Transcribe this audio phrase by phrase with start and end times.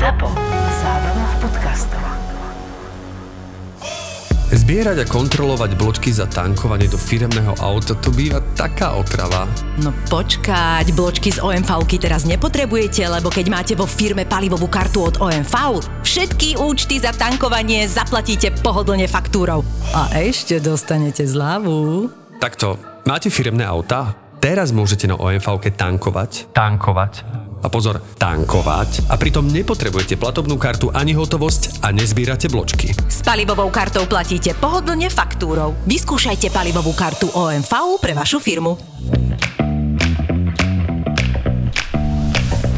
[0.00, 0.32] ZAPO.
[0.80, 2.00] Zábrná v podcastov.
[4.48, 9.44] Zbierať a kontrolovať bločky za tankovanie do firemného auta to býva taká otrava.
[9.76, 15.20] No počkať, bločky z OMV teraz nepotrebujete, lebo keď máte vo firme palivovú kartu od
[15.20, 19.60] OMV, všetky účty za tankovanie zaplatíte pohodlne faktúrou.
[19.92, 22.08] A ešte dostanete zľavu.
[22.40, 24.16] Takto, máte firemné auta?
[24.40, 26.48] Teraz môžete na OMV tankovať.
[26.56, 27.49] Tankovať.
[27.60, 29.12] A pozor, tankovať.
[29.12, 32.96] A pritom nepotrebujete platobnú kartu ani hotovosť a nezbierate bločky.
[32.96, 35.76] S palivovou kartou platíte pohodlne faktúrou.
[35.84, 38.80] Vyskúšajte palivovú kartu OMV pre vašu firmu.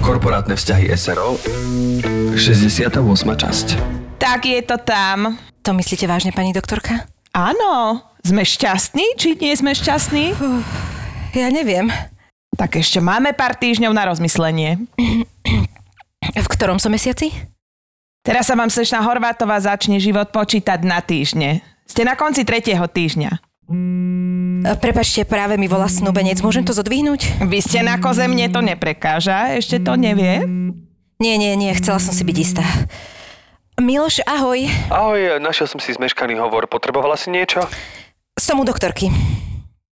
[0.03, 1.39] Korporátne vzťahy SRO
[2.35, 2.91] 68.
[3.39, 3.67] časť
[4.19, 5.39] Tak je to tam.
[5.63, 7.07] To myslíte vážne, pani doktorka?
[7.31, 10.35] Áno, sme šťastní, či nie sme šťastní?
[11.39, 11.89] Ja neviem.
[12.53, 14.77] Tak ešte máme pár týždňov na rozmyslenie.
[16.23, 17.33] V ktorom som mesiaci?
[18.23, 21.65] Teraz sa vám slečna Horvátová začne život počítať na týždne.
[21.89, 23.31] Ste na konci tretieho týždňa.
[24.63, 26.39] E, Prepačte, práve mi volá snúbenec.
[26.39, 27.43] Môžem to zodvihnúť?
[27.43, 30.47] Vy ste na koze, mne to neprekáža, ešte to nevie.
[31.19, 32.63] Nie, nie, nie, chcela som si byť istá.
[33.81, 34.71] Miloš, ahoj.
[34.93, 36.71] Ahoj, našiel som si zmeškaný hovor.
[36.71, 37.65] Potrebovala si niečo?
[38.39, 39.11] Som u doktorky.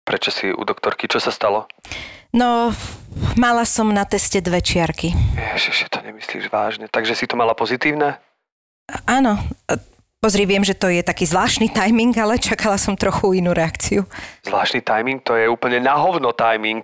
[0.01, 1.05] Prečo si u doktorky?
[1.05, 1.69] Čo sa stalo?
[2.35, 2.75] No,
[3.39, 5.15] mala som na teste dve čiarky.
[5.55, 6.91] Ježiš, to nemyslíš vážne.
[6.91, 8.19] Takže si to mala pozitívne?
[9.07, 9.39] Áno.
[10.19, 14.03] Pozri, viem, že to je taký zvláštny timing, ale čakala som trochu inú reakciu.
[14.43, 16.83] Zvláštny timing, to je úplne na hovno timing.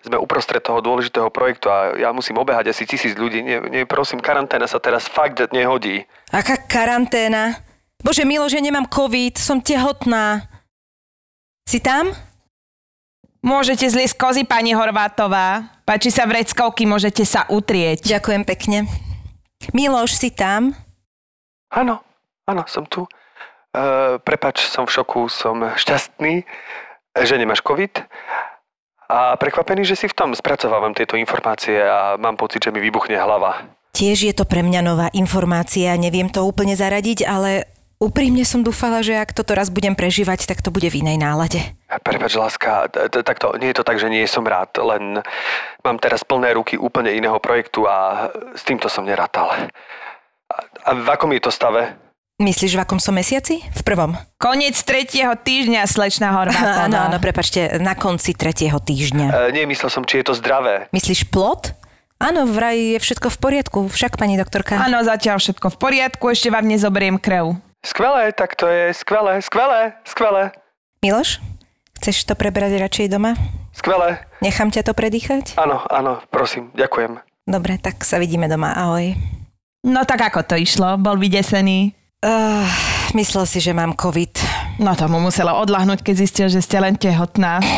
[0.00, 3.42] Sme uprostred toho dôležitého projektu a ja musím obehať asi tisíc ľudí.
[3.44, 6.08] Nie, nie, prosím, karanténa sa teraz fakt nehodí.
[6.32, 7.58] Aká karanténa?
[8.00, 10.46] Bože, Milo, že nemám COVID, som tehotná.
[11.66, 12.14] Si tam?
[13.46, 15.70] Môžete zliesť kozy, pani Horvátová.
[15.86, 18.02] Páči sa vreckovky, môžete sa utrieť.
[18.02, 18.90] Ďakujem pekne.
[19.70, 20.74] Miloš, si tam?
[21.70, 22.02] Áno,
[22.42, 23.06] áno, som tu.
[23.70, 26.42] Uh, prepač, som v šoku, som šťastný,
[27.22, 28.02] že nemáš COVID
[29.06, 33.14] a prekvapený, že si v tom spracovávam tieto informácie a mám pocit, že mi vybuchne
[33.14, 33.62] hlava.
[33.94, 39.00] Tiež je to pre mňa nová informácia, neviem to úplne zaradiť, ale úprimne som dúfala,
[39.00, 41.60] že ak toto raz budem prežívať, tak to bude v inej nálade.
[42.04, 42.90] Prepač, láska,
[43.24, 45.20] takto, nie je to tak, že nie som rád, len
[45.80, 49.48] mám teraz plné ruky úplne iného projektu a s týmto som nerátal.
[50.52, 51.96] A, a v akom je to stave?
[52.36, 53.64] Myslíš, v akom som mesiaci?
[53.64, 54.12] V prvom.
[54.36, 56.84] Koniec tretieho týždňa, slečna Horvátová.
[56.84, 59.48] Áno, áno, prepačte, na konci tretieho týždňa.
[59.48, 60.84] E, nie, myslel som, či je to zdravé.
[60.92, 61.72] Myslíš plot?
[62.20, 64.76] Áno, vraj je všetko v poriadku, však pani doktorka.
[64.76, 67.56] Áno, zatiaľ všetko v poriadku, ešte vám nezoberiem krev.
[67.86, 70.50] Skvelé, tak to je skvelé, skvelé, skvelé,
[71.06, 71.38] Miloš,
[72.02, 73.38] chceš to prebrať radšej doma?
[73.70, 74.18] skvelé.
[74.42, 75.54] Nechám ťa to predýchať?
[75.54, 77.22] Áno, áno, prosím, ďakujem.
[77.46, 79.14] Dobre, tak sa vidíme doma, ahoj.
[79.86, 80.98] No tak ako to išlo?
[80.98, 81.94] Bol vydesený?
[82.26, 82.66] Uh,
[83.14, 84.34] myslel si, že mám COVID.
[84.82, 87.62] No to mu muselo odlahnúť, keď zistil, že ste len tehotná.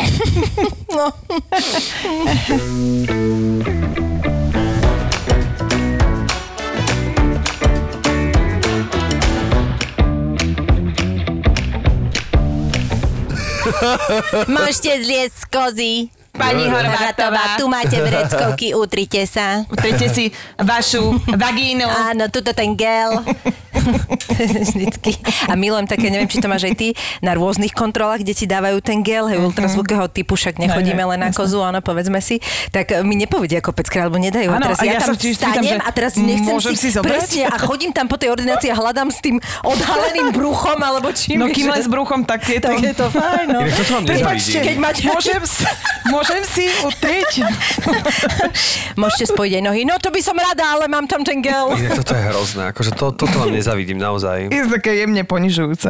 [0.89, 1.13] No.
[14.47, 15.93] Môžete zliesť z kozy.
[16.39, 19.67] Pani Horvátová, tu máte vreckovky, utrite sa.
[19.67, 21.83] utrite si vašu vagínu.
[21.83, 23.19] Áno, tuto ten gel.
[24.39, 25.19] Vždycky.
[25.51, 26.87] A milujem také, neviem, či to máš aj ty,
[27.19, 31.29] na rôznych kontrolách, kde ti dávajú ten gel, hej, ultrazvukého typu, však nechodíme len na
[31.35, 32.39] kozu, áno, povedzme si,
[32.71, 34.51] tak e, mi nepovedia ako peckrát, alebo nedajú.
[34.51, 37.11] a Áno, teraz a ja, ja tam vstanem že a teraz nechcem môžem si zobrať?
[37.11, 41.43] presne, a chodím tam po tej ordinácii a hľadám s tým odhaleným bruchom, alebo čím.
[41.43, 42.67] No kým len s bruchom, tak je to...
[42.71, 43.59] tak je to fajn, no.
[43.63, 45.01] Inak toto vám Prepačte, keď máte...
[45.03, 45.63] Môžem, si,
[46.29, 47.41] môžem si utrieť?
[49.01, 49.81] Môžete spojiť aj nohy.
[49.81, 51.73] No to by som rada, ale mám tam ten gel.
[51.73, 54.53] Inak toto je hrozné, akože to, toto vám nezavidím naozaj.
[54.53, 55.89] Je to také jemne ponižujúce.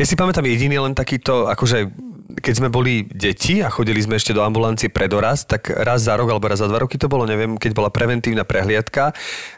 [0.00, 1.92] Ja si pamätám jediný len takýto, akože
[2.40, 6.16] keď sme boli deti a chodili sme ešte do ambulancie pre dorast, tak raz za
[6.16, 9.12] rok alebo raz za dva roky to bolo, neviem, keď bola preventívna prehliadka,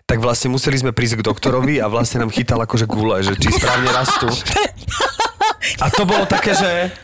[0.04, 3.54] tak vlastne museli sme prísť k doktorovi a vlastne nám chytal akože gule, že či
[3.54, 4.26] správne rastú.
[5.82, 6.94] A to bolo také, že...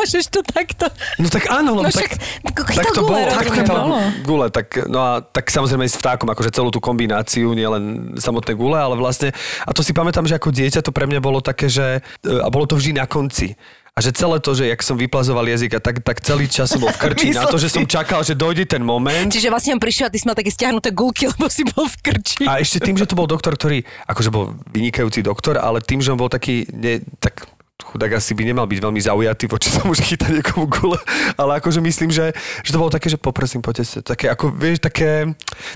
[0.00, 0.88] Môžeš to takto.
[1.20, 3.20] No tak áno, No tak, však tak chytal to bolo.
[3.20, 3.98] Tak rozumiem, chytal bolo.
[4.24, 8.80] gule, tak, no a tak samozrejme s vtákom, akože celú tú kombináciu, nielen samotné gule,
[8.80, 12.00] ale vlastne, a to si pamätám, že ako dieťa to pre mňa bolo také, že,
[12.24, 13.52] e, a bolo to vždy na konci.
[13.90, 16.80] A že celé to, že jak som vyplazoval jazyk a tak, tak celý čas som
[16.80, 19.28] bol v krči na to, že som čakal, že dojde ten moment.
[19.28, 21.98] Čiže vlastne on prišiel a ty si mal také stiahnuté gulky, lebo si bol v
[22.00, 22.48] krči.
[22.48, 26.14] A ešte tým, že to bol doktor, ktorý, akože bol vynikajúci doktor, ale tým, že
[26.14, 27.44] on bol taký, ne, tak
[27.84, 30.98] chudák asi by nemal byť veľmi zaujatý voči tomu, že chytá niekomu gule,
[31.36, 32.32] ale akože myslím, že,
[32.64, 35.28] že to bolo také, že poprosím, poďte sa, také ako, vieš, také,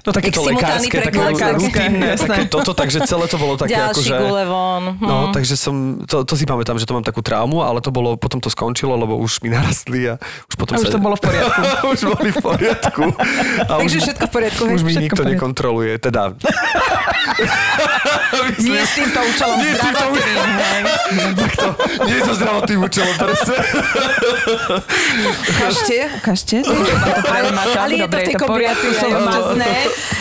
[0.06, 1.18] no také to lekárske, také
[1.58, 4.14] rutinné, také toto, takže celé to bolo také Ďalší akože...
[4.16, 4.84] gule von.
[4.96, 5.04] Hm.
[5.04, 5.74] No, takže som,
[6.08, 8.94] to, to si pamätám, že to mám takú traumu, ale to bolo, potom to skončilo,
[8.96, 10.94] lebo už mi narastli a už potom A už sa...
[10.94, 11.60] to bolo v poriadku.
[11.94, 13.04] už boli v poriadku.
[13.68, 16.32] A Takže už, všetko v poriadku, už mi nikto nekontroluje, teda...
[18.62, 21.34] Nie s týmto účelom Nie s týmto zdravotným,
[22.00, 23.56] nie so zdravotným účelom, presne.
[25.46, 26.56] Ukážte, ukážte.
[27.75, 29.73] Ale je to v tej kombinácii, Sú hmatné.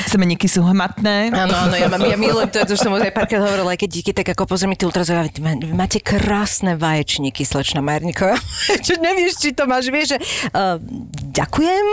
[0.06, 1.34] Semeníky sú hmatné.
[1.34, 3.80] Áno, áno, ja, mám, ja milujem to, to už som už aj párkrát hovorila, aj
[3.80, 7.81] keď díky, tak ako pozri mi ty ultrazvukové, vy má- vy máte krásne vaječníky, slečna
[7.81, 8.38] Majerníková.
[8.86, 10.18] Čo nevieš, či to máš, vieš, že
[10.52, 10.78] uh,
[11.26, 11.86] ďakujem.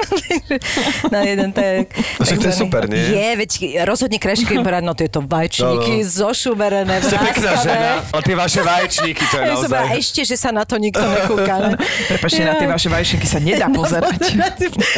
[1.14, 1.88] Na jeden tak.
[2.18, 3.00] No však to je super, nie?
[3.00, 3.50] Je, veď
[3.82, 6.10] rozhodne krajšie, keď povedať, no tieto vaječníky, No, no.
[6.10, 9.98] zošuberené, Ste pekná žena, ale tie vaše vaječníky, to je Ja naozaj...
[10.02, 11.54] ešte, že sa na to nikto nekúka.
[11.62, 11.74] ne?
[12.10, 14.18] Prepačte, na tie vaše vajšenky sa nedá pozerať.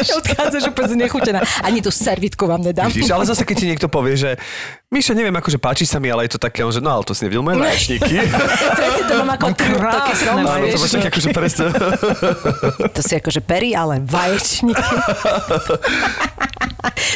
[0.09, 1.39] Odchádzaš úplne znechutená.
[1.61, 2.89] Ani tú servitku vám nedám.
[2.89, 4.31] Vidíš, ale zase keď ti niekto povie, že
[4.93, 7.25] Miša, neviem, akože páči sa mi, ale je to také, že no ale to si
[7.25, 8.13] nevidel moje vaječníky.
[8.77, 11.65] Presne to mám ako krásne Áno, to máš také akože presne.
[12.95, 14.77] To si akože pery, ale vaječníky.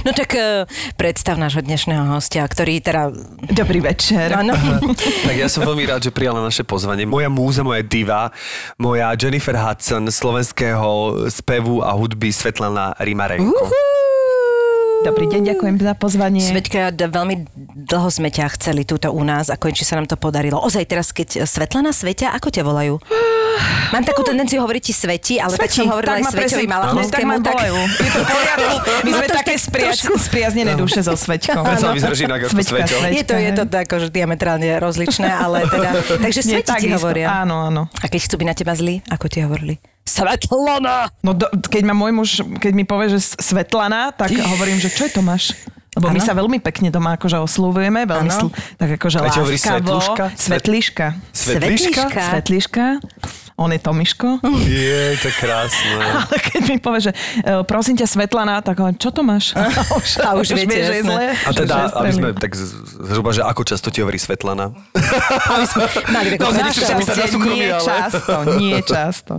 [0.07, 0.63] No tak eh,
[0.95, 3.11] predstav nášho dnešného hostia, ktorý teda...
[3.51, 4.31] Dobrý večer.
[4.31, 4.55] Áno.
[5.27, 7.03] Tak ja som veľmi rád, že prijala naše pozvanie.
[7.03, 8.31] Moja múza, moja diva,
[8.79, 13.67] moja Jennifer Hudson slovenského spevu a hudby Svetlana Rimarenko.
[14.99, 16.41] Dobrý deň, ďakujem za pozvanie.
[16.41, 17.35] Sveťka, d- veľmi
[17.79, 20.57] dlho sme ťa chceli túto u nás a konečne sa nám to podarilo.
[20.57, 22.97] Ozaj teraz, keď Svetlana Sveťa, ako ťa volajú?
[23.89, 27.33] Mám takú tendenciu hovoriť ti Sveti, ale tak som hovorila aj ma Sveťovi presne- Malachnovskému.
[27.39, 27.55] tak.
[27.57, 28.73] Je to poriadku.
[28.99, 31.61] My No sme to také tak spriaz, trošku- spriaznené duše so Sveťkou.
[31.61, 32.95] Veď sa vyzerá inak ako Sveťo.
[33.07, 35.89] Je to, je to tak, akože diametrálne rozličné, ale teda...
[36.25, 37.41] Takže Sveti ti hovoria.
[37.41, 37.81] Áno, áno.
[37.93, 39.75] A keď chcú byť na teba zlí, ako ti hovorili?
[40.07, 41.11] Svetlana!
[41.19, 45.05] No do, keď ma môj muž, keď mi povie, že Svetlana, tak hovorím, že čo
[45.05, 45.51] je Tomáš?
[45.93, 46.27] Lebo my Áno.
[46.29, 49.49] sa veľmi pekne doma akože oslúvujeme, veľmi sl- tak akože láskavo.
[49.49, 50.25] Svetluška?
[50.37, 51.05] Svetliška.
[51.33, 52.01] Svetliška?
[52.05, 52.21] Svetliška.
[52.21, 52.85] Svetliška.
[53.57, 54.37] On je Tomiško.
[54.61, 55.97] Je, to krásne.
[56.23, 57.11] Ale keď mi povie, že
[57.41, 59.49] e, prosím ťa Svetlana, tak hovorím, čo to máš?
[59.51, 59.65] A
[59.97, 61.25] už, A už viete, vie, že je zle.
[61.33, 64.77] A teda, aby sme tak zhruba, že ako často ti hovorí Svetlana?
[66.07, 69.33] Mali No, našu- nechcem sa pýtať na súkromie, nie ale- často, nie často.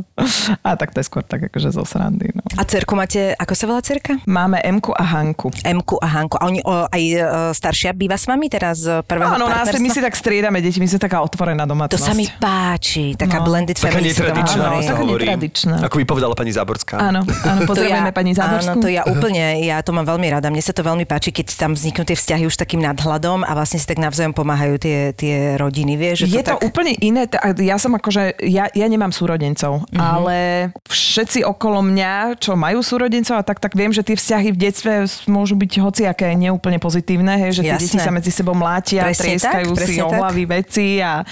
[0.60, 2.34] A tak to je skôr tak akože zo srandy.
[2.34, 2.42] No.
[2.54, 4.18] A cerku máte, ako sa volá cerka?
[4.24, 5.54] Máme Emku a Hanku.
[5.62, 6.36] Emku a Hanku.
[6.36, 7.18] A oni o, aj e,
[7.54, 9.78] staršia býva s vami teraz z prvého Áno, nás, partnerstva?
[9.78, 12.02] my si tak striedame deti, my sme taká otvorená To domácnosť.
[12.02, 13.46] sa mi páči, taká No.
[13.46, 14.07] blended family.
[14.10, 14.74] Sa to netradičná, hovorí.
[14.74, 15.26] Áno, taká hovorím.
[15.26, 15.74] netradičná.
[15.82, 16.96] Ako by povedala pani Záborská.
[16.98, 18.70] Áno, áno, pozdravujeme pani Záborskú.
[18.70, 20.48] Áno, to ja úplne, ja to mám veľmi rada.
[20.48, 23.76] Mne sa to veľmi páči, keď tam vzniknú tie vzťahy už takým nadhľadom a vlastne
[23.76, 26.24] si tak navzájom pomáhajú tie, tie rodiny, vieš?
[26.24, 26.64] Že Je to tak...
[26.64, 27.26] úplne iné.
[27.58, 29.98] Ja som akože, ja, ja nemám súrodencov, Mhm.
[29.98, 30.36] ale
[30.84, 34.92] všetci okolo mňa, čo majú súrodencov a tak, tak viem, že tie vzťahy v detstve
[35.26, 39.70] môžu byť hociaké neúplne pozitívne, hej, že tie deti sa medzi sebou mlátia, Presne trieskajú
[39.74, 41.22] tak, si o hlavy veci a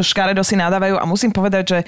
[0.00, 1.78] škaredo si nadávajú a musím povedať, že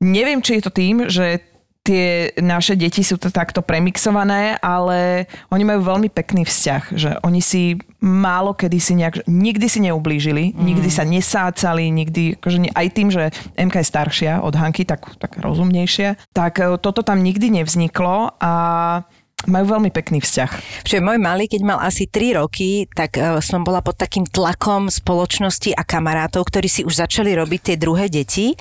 [0.00, 1.40] neviem, či je to tým, že
[1.86, 7.38] tie naše deti sú to takto premixované, ale oni majú veľmi pekný vzťah, že oni
[7.38, 10.58] si málo kedy si nejak, nikdy si neublížili, mm.
[10.58, 15.38] nikdy sa nesácali, nikdy, akože aj tým, že MK je staršia od Hanky, tak, tak
[15.38, 18.52] rozumnejšia, tak e, toto tam nikdy nevzniklo a
[19.46, 20.50] majú veľmi pekný vzťah.
[20.86, 24.90] Čiže môj malý, keď mal asi 3 roky, tak uh, som bola pod takým tlakom
[24.90, 28.54] spoločnosti a kamarátov, ktorí si už začali robiť tie druhé deti.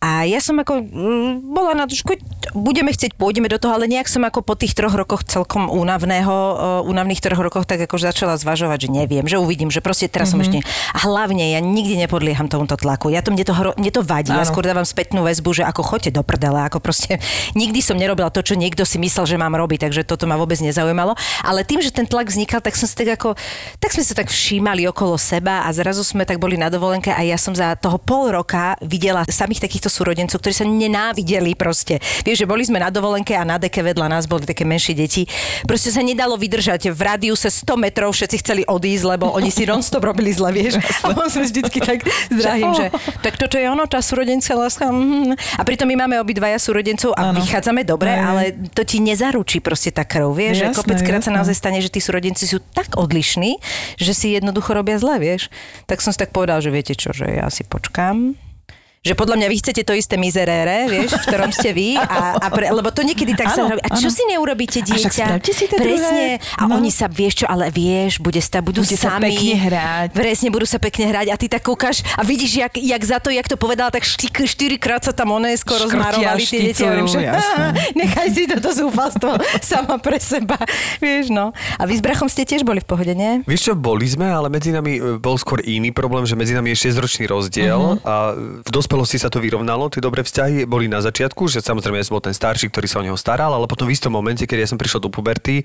[0.00, 2.06] A ja som ako mm, bola na to, že
[2.54, 6.34] budeme chcieť, pôjdeme do toho, ale nejak som ako po tých troch rokoch celkom únavného,
[6.82, 10.32] uh, únavných troch rokoch tak ako začala zvažovať, že neviem, že uvidím, že proste teraz
[10.32, 10.46] mm-hmm.
[10.46, 10.96] som ešte...
[10.96, 13.12] A hlavne ja nikdy nepodlieham tomuto tlaku.
[13.12, 14.32] Ja to, mne, to, hro, mne to vadí.
[14.32, 14.50] Ja Áno.
[14.50, 17.18] skôr dávam spätnú väzbu, že ako choďte do prdele, ako proste
[17.60, 20.60] nikdy som nerobila to, čo niekto si myslel, že mám robiť, takže toto ma vôbec
[20.60, 21.16] nezaujímalo.
[21.40, 23.32] Ale tým, že ten tlak vznikal, tak som si tak ako,
[23.80, 27.24] tak sme sa tak všímali okolo seba a zrazu sme tak boli na dovolenke a
[27.24, 31.96] ja som za toho pol roka videla samých takýchto súrodencov, ktorí sa nenávideli proste.
[32.20, 35.24] Vieš, že boli sme na dovolenke a na deke vedľa nás boli také menšie deti.
[35.64, 36.92] Proste sa nedalo vydržať.
[36.92, 40.76] V rádiuse 100 metrov všetci chceli odísť, lebo oni si non-stop robili zle, vieš.
[41.00, 42.92] A on sme vždycky tak zdrahým, že
[43.24, 44.92] tak toto je ono, tá súrodenská láska.
[44.92, 45.32] mhm.
[45.56, 47.40] A pritom my máme obidvaja súrodencov a Áno.
[47.40, 48.20] vychádzame dobre, Aj.
[48.20, 48.42] ale
[48.76, 52.02] to ti nezaručí proste tá krv, vieš, že Jasné, kopeckrát sa naozaj stane, že tí
[52.02, 53.62] súrodenci sú tak odlišní,
[53.94, 55.46] že si jednoducho robia zle, vieš.
[55.86, 58.34] Tak som si tak povedal, že viete čo, že ja si počkám,
[59.00, 62.46] že podľa mňa vy chcete to isté mizerére, vieš, v ktorom ste vy, a, a
[62.52, 63.80] pre, lebo to niekedy tak sa Áno, robí.
[63.80, 64.16] A čo áno.
[64.16, 65.08] si neurobíte, A dieťa?
[65.08, 65.96] spravte si to Presne.
[65.96, 66.26] druhé.
[66.60, 66.76] A No.
[66.76, 69.32] oni sa, vieš čo, ale vieš, bude sa, budú Bude sa sami.
[69.32, 70.08] pekne hrať.
[70.12, 73.32] Presne, budú sa pekne hrať a ty tak kúkaš a vidíš, jak, jak za to,
[73.32, 76.84] jak to povedala, tak šty, štyrikrát sa tam one skoro zmarovali tie deti.
[76.84, 77.24] A hovorím, že
[78.00, 79.32] nechaj si toto zúfalstvo
[79.64, 80.60] sama pre seba.
[81.00, 81.56] Vieš, no.
[81.80, 83.40] A vy s brachom ste tiež boli v pohode, nie?
[83.48, 86.76] Vieš čo, boli sme, ale medzi nami e, bol skôr iný problém, že medzi nami
[86.76, 88.04] je 6-ročný rozdiel uh-huh.
[88.04, 88.14] a
[88.60, 92.18] v dospelosti sa to vyrovnalo, tie dobré vzťahy boli na začiatku, že samozrejme ja som
[92.18, 94.70] bol ten starší, ktorý sa o neho staral, ale potom v istom momente, keď ja
[94.74, 95.62] som prišiel do puberty,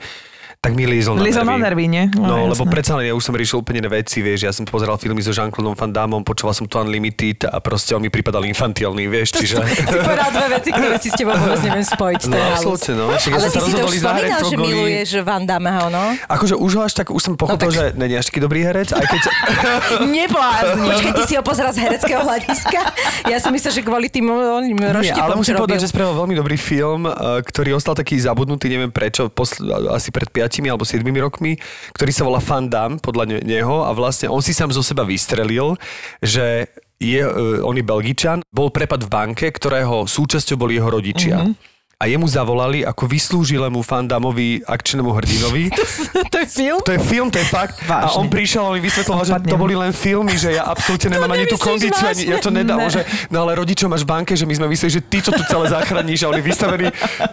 [0.58, 1.54] tak mi liezol na Liezol nervy.
[1.54, 2.04] na nervy, nie?
[2.12, 4.64] No, No, lebo predsa len ja už som riešil úplne iné veci, vieš, ja som
[4.64, 8.44] pozeral filmy so Jean-Claude Van Damme, počúval som to Unlimited a proste on mi pripadal
[8.44, 9.62] infantilný, vieš, čiže...
[9.62, 12.22] Si povedal dve veci, ktoré si s tebou vôbec neviem spojiť.
[12.26, 13.06] No, absolútne, no.
[13.12, 16.04] Však ja Ale ty si to už spomínal, že miluješ Van Dammeho, no?
[16.26, 18.62] Akože už ho až tak, už som pochopil, No tak- že není až taký dobrý
[18.62, 19.22] herec, aj keď...
[20.18, 20.86] Neblázni.
[20.90, 22.80] Počkaj, ty si ho pozeral z hereckého hľadiska?
[23.26, 26.56] Ja som myslela, že kvôli tým oným roštipom, ale musím povedať, že spravil veľmi dobrý
[26.56, 29.30] film, eh, ktorý ostal taký zabudnutý, neviem prečo,
[29.92, 31.60] asi pred 5 alebo 7 rokmi,
[31.92, 35.04] ktorý sa volá Van Damme, podľa ne- neho a vlastne on si sám zo seba
[35.04, 35.76] vystrelil,
[36.24, 41.44] že je, uh, on je Belgičan, bol prepad v banke, ktorého súčasťou boli jeho rodičia.
[41.44, 41.75] Mm-hmm.
[41.96, 45.72] A jemu zavolali ako vyslúžilému Fandamovi akčnému hrdinovi.
[46.34, 46.80] to je film?
[46.84, 47.80] To je film, to je fakt.
[47.88, 48.20] A Vážne.
[48.20, 51.48] on prišiel, on mi vysvetloval, že to boli len filmy, že ja absolútne nemám ani
[51.48, 52.84] tú kondíciu, ani ja to nedám.
[52.84, 52.92] Ne.
[52.92, 55.40] Že, no ale rodičov máš v banke, že my sme mysleli, že ty to tu
[55.48, 56.86] celé zachrániš a on je vystavený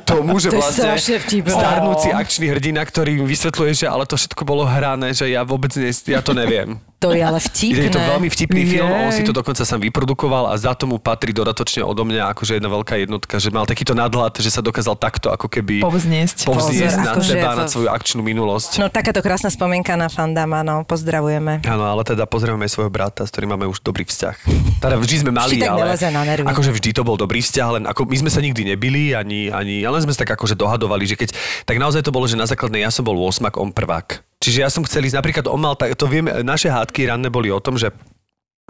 [0.06, 0.94] tomu, že To vlastne
[1.42, 5.74] starnúci akčný hrdina, ktorý im vysvetľuje, že ale to všetko bolo hrané, že ja vôbec
[5.74, 6.78] ne, ja to neviem.
[7.02, 7.90] To je ale vtipné.
[7.90, 9.02] Je to veľmi vtipný film, Jej.
[9.02, 12.70] on si to dokonca sám vyprodukoval a za tomu patrí dodatočne odo mňa akože jedna
[12.70, 16.44] veľká jednotka, že mal takýto nadhľad, že sa dokázal takto ako keby Povzniesť.
[16.44, 18.76] povzniesť Pozor, nad akože seba, v- nad svoju akčnú minulosť.
[18.76, 21.64] No takáto krásna spomienka na Fandama, no pozdravujeme.
[21.64, 24.36] Áno, ale teda pozrieme aj svojho brata, s ktorým máme už dobrý vzťah.
[24.84, 26.44] Teda vždy sme mali, tak ale na nervy.
[26.44, 29.80] akože vždy to bol dobrý vzťah, len ako my sme sa nikdy nebili, ani, ani,
[29.82, 31.32] ale sme sa tak akože dohadovali, že keď,
[31.64, 34.20] tak naozaj to bolo, že na základnej ja som bol 8, on prvák.
[34.42, 37.46] Čiže ja som chcel ísť, napríklad on mal, tak, to vieme, naše hádky ranné boli
[37.46, 37.94] o tom, že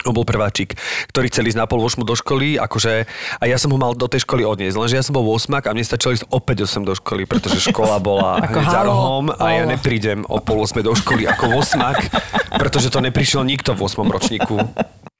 [0.09, 0.75] on bol prváčik,
[1.11, 2.93] ktorý chcel ísť na pol vošmu do školy, akože,
[3.39, 5.73] a ja som ho mal do tej školy odniesť, lenže ja som bol 8 a
[5.75, 9.65] mne stačilo ísť opäť 8 do školy, pretože škola bola hneď za rohom a ja
[9.69, 14.57] neprídem o pol 8 do školy ako 8 pretože to neprišiel nikto v 8 ročníku.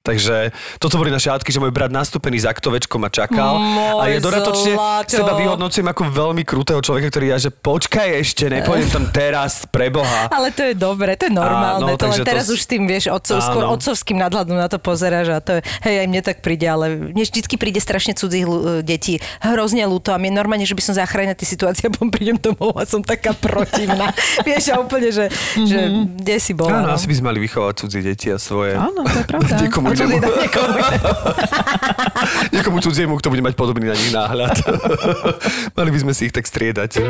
[0.03, 0.51] Takže
[0.83, 3.55] toto boli naše hádky, že môj brat nastúpený za aktovečkom ma čakal
[3.97, 5.15] a ja Môj dodatočne zlato.
[5.15, 10.27] seba vyhodnocujem ako veľmi krutého človeka, ktorý ja, že počkaj ešte, nepôjdem tam teraz, preboha.
[10.27, 11.87] Ale to je dobré, to je normálne.
[11.87, 14.67] Áno, to len to teraz s- už s tým, vieš, otcov, skôr otcovským nadhľadom na
[14.67, 18.13] to pozeráš a to je, hej, aj mne tak príde, ale mne vždycky príde strašne
[18.13, 19.23] cudzích ľu- detí.
[19.39, 22.75] Hrozne ľúto a mne normálne, že by som zachránila tie situácie, a potom prídem domov
[22.75, 24.11] a som taká protivná.
[24.43, 25.79] vieš, a úplne, že, že
[26.19, 26.83] kde si bola.
[26.83, 26.99] Áno, no?
[26.99, 28.75] asi by sme mali vychovať cudzie deti a svoje.
[28.75, 29.55] Áno, to je pravda.
[29.93, 30.25] Niekomu A cudzie inému.
[30.25, 30.77] dať niekomu
[32.55, 34.57] Niekomu cudziemu, kto bude mať podobný na nich náhľad.
[35.79, 37.01] mali by sme si ich tak striedať.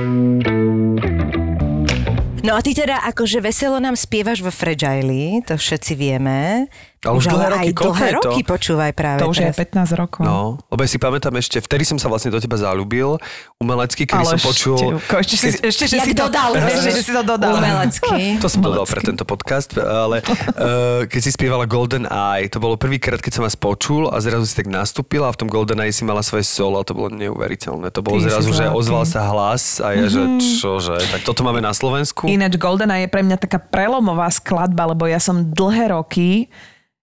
[2.43, 6.67] No a ty teda akože veselo nám spievaš vo Fragile, to všetci vieme.
[7.02, 8.18] Ale už dlhé roky, aj dlhé je to?
[8.23, 9.90] roky počúvaj práve To už je teraz.
[9.90, 10.23] 15 rokov.
[10.23, 13.18] No, lebo ja si pamätám ešte, vtedy som sa vlastne do teba zalúbil,
[13.59, 14.78] umelecky, kedy som počul...
[14.78, 17.59] Števko, ešte, si, ešte, že si to dodal, ešte, vieš, že si to dodal.
[17.59, 18.18] Umelecky.
[18.42, 18.94] To som dodal Umelecky.
[18.94, 23.42] pre tento podcast, ale uh, keď si spievala Golden Eye, to bolo prvýkrát, keď som
[23.42, 26.47] vás počul a zrazu si tak nastúpila a v tom Golden Eye si mala svoje
[26.47, 27.90] solo a to bolo neuveriteľné.
[27.90, 30.23] To bolo Ty zrazu, že ozval sa hlas a ja, že
[30.62, 32.30] čože, tak toto máme na Slovensku.
[32.30, 36.47] Ináč Goldena je pre mňa taká prelomová skladba, lebo ja som dlhé roky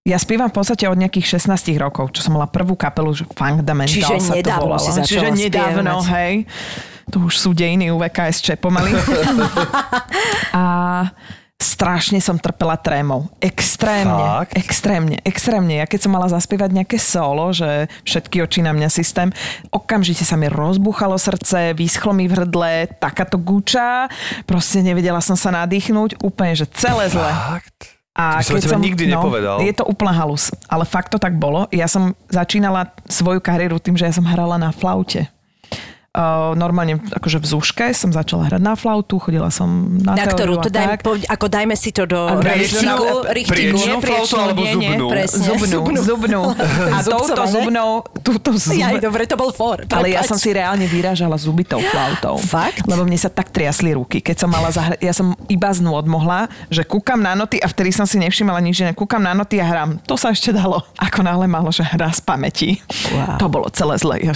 [0.10, 3.94] ja spievam v podstate od nejakých 16 rokov, čo som mala prvú kapelu, že Fundamental
[3.94, 4.82] Čiže sa to nedávno volalo.
[4.82, 6.14] si začala Čiže nedávno, spievať.
[6.18, 6.34] hej.
[7.10, 8.94] To už sú dejiny UVKSČ pomaly.
[10.58, 10.64] a
[11.60, 13.28] strašne som trpela trémou.
[13.44, 14.16] Extrémne.
[14.16, 14.56] Fakt?
[14.56, 15.84] Extrémne, extrémne.
[15.84, 19.28] Ja keď som mala zaspievať nejaké solo, že všetky oči na mňa systém,
[19.68, 24.08] okamžite sa mi rozbuchalo srdce, vyschlo mi v hrdle, takáto guča,
[24.48, 27.28] proste nevedela som sa nadýchnuť, úplne, že celé zle.
[27.28, 27.99] Fakt?
[28.20, 29.64] A som o tebe nikdy nepovedal.
[29.64, 31.72] Je to úplná halus, ale fakt to tak bolo.
[31.72, 35.32] Ja som začínala svoju kariéru tým, že ja som hrala na flaute.
[36.10, 39.70] Uh, normálne akože v Zúške som začala hrať na flautu, chodila som
[40.02, 40.58] na, Na ktorú?
[40.58, 43.30] teóriu To daj, po, ako dajme si to do richtigu.
[43.30, 43.78] richtigu.
[43.78, 45.08] priečnú flautu alebo nie, nie, zubnú?
[45.30, 46.00] Zubnú, zubnú.
[46.10, 46.42] zubnú.
[46.90, 47.90] A touto zubnou,
[48.26, 48.82] túto zub...
[48.82, 49.86] Aj, dobre, to bol for.
[49.86, 52.42] Ale ja som si reálne vyrážala zubitou flautou.
[52.42, 52.90] Fakt?
[52.90, 54.26] Lebo mne sa tak triasli ruky.
[54.26, 57.70] Keď som mala zahra- ja som iba z nôd mohla, že kúkam na noty a
[57.70, 60.02] vtedy som si nevšimala nič, že kúkam na noty a hrám.
[60.10, 60.82] To sa ešte dalo.
[60.98, 62.82] Ako náhle malo, že hra z pamäti.
[63.14, 63.38] Wow.
[63.38, 64.18] To bolo celé zle.
[64.26, 64.34] Ja,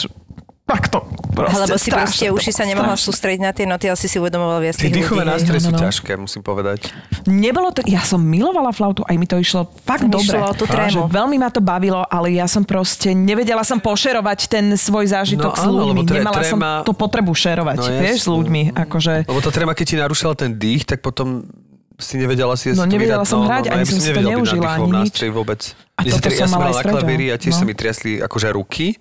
[0.64, 1.00] že, tak to,
[1.34, 4.62] Proste Lebo si proste uši sa nemohla sústrediť na tie noty, ale si si uvedomovala
[4.62, 5.34] viac tých dýchové ľudí.
[5.34, 5.80] nástroje no, sú no.
[5.82, 6.94] ťažké, musím povedať.
[7.26, 10.30] Nebolo to, ja som milovala flautu, aj mi to išlo fakt mi dobre.
[10.30, 11.10] išlo tú trému.
[11.10, 15.58] Veľmi ma to bavilo, ale ja som proste nevedela som pošerovať ten svoj zážitok No
[15.58, 16.02] s ľuďmi.
[16.06, 18.62] tre- Nemala som tréma- to potrebu šerovať, No vieš, s ľuďmi.
[18.78, 21.50] Akože, Lebo tá tréma, keď ti narušila ten dých, tak potom
[21.98, 23.32] si nevedela si No, nevedela vydať.
[23.34, 25.18] som hrať, ani ja som si to neužila, ani nič.
[25.34, 25.62] vôbec.
[25.98, 27.60] A toto som som mala aj na klavíri a tiež no.
[27.60, 28.98] sa mi triasli akože ruky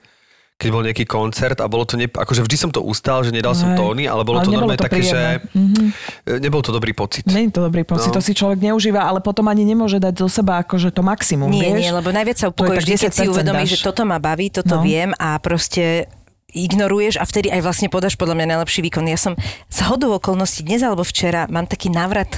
[0.63, 3.51] keď bol nejaký koncert a bolo to, ne, akože vždy som to ustal, že nedal
[3.51, 3.83] som Hej.
[3.83, 7.27] tóny, ale bolo Ale to normálne to také, že e, nebol to dobrý pocit.
[7.27, 8.15] Není to dobrý pocit, No.
[8.15, 11.75] to si človek neužíva, ale potom ani nemôže dať zo seba akože to maximum, Nie,
[11.75, 11.83] vieš?
[11.83, 14.79] nie, lebo najviac sa upokojíš, vždy, keď si 10% uvedomíš, že toto ma baví, toto
[14.79, 14.87] No.
[14.87, 16.07] viem a proste
[16.53, 19.09] ignoruješ a vtedy aj vlastne podáš podľa mňa najlepší výkon.
[19.09, 19.35] Ja som
[19.67, 22.29] z hodou okolností dnes alebo včera mám taký návrat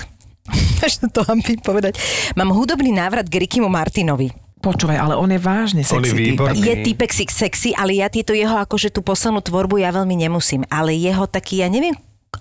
[0.87, 1.97] až to hambím povedať.
[2.33, 4.44] Mám hudobný návrat k Rickymu Martinovi.
[4.65, 6.25] Počúvaj, ale on je vážne On je sexy typ.
[6.33, 6.57] výborný.
[6.65, 10.65] Je typek sexy, ale ja tieto jeho akože tú poslednú tvorbu ja veľmi nemusím.
[10.73, 11.93] Ale jeho taký, ja neviem,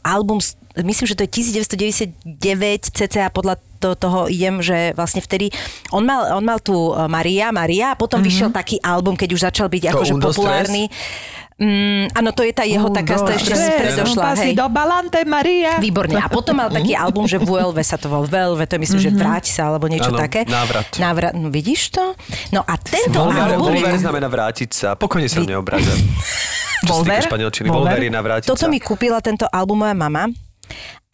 [0.02, 0.40] album,
[0.80, 2.16] myslím, že to je 1999
[2.90, 5.52] cca podľa to, toho idem, že vlastne vtedy
[5.92, 8.32] on mal, on mal tu e, Maria, Maria a potom mm-hmm.
[8.32, 10.88] vyšiel taký album, keď už začal byť To akože populárny.
[11.54, 14.34] Mm, áno, to je tá jeho taká, to ešte predošla.
[14.42, 14.54] Hej.
[14.58, 15.78] do Balante Maria.
[15.78, 16.18] Výborne.
[16.18, 18.26] A potom mal taký album, že VLV sa to volal.
[18.26, 20.50] VLV, to je myslím, že vráť sa, alebo niečo Áno, také.
[20.50, 20.98] návrat.
[20.98, 21.34] návrat.
[21.38, 22.18] No, vidíš to?
[22.50, 23.70] No a tento Volver, album...
[23.70, 24.90] Volver znamená vrátiť sa.
[24.98, 25.62] Pokojne sa týka
[27.30, 27.68] španielčiny.
[27.70, 27.96] Volver?
[27.96, 28.72] Volver je navrátiť Toto sa.
[28.72, 30.28] mi kúpila tento album moja mama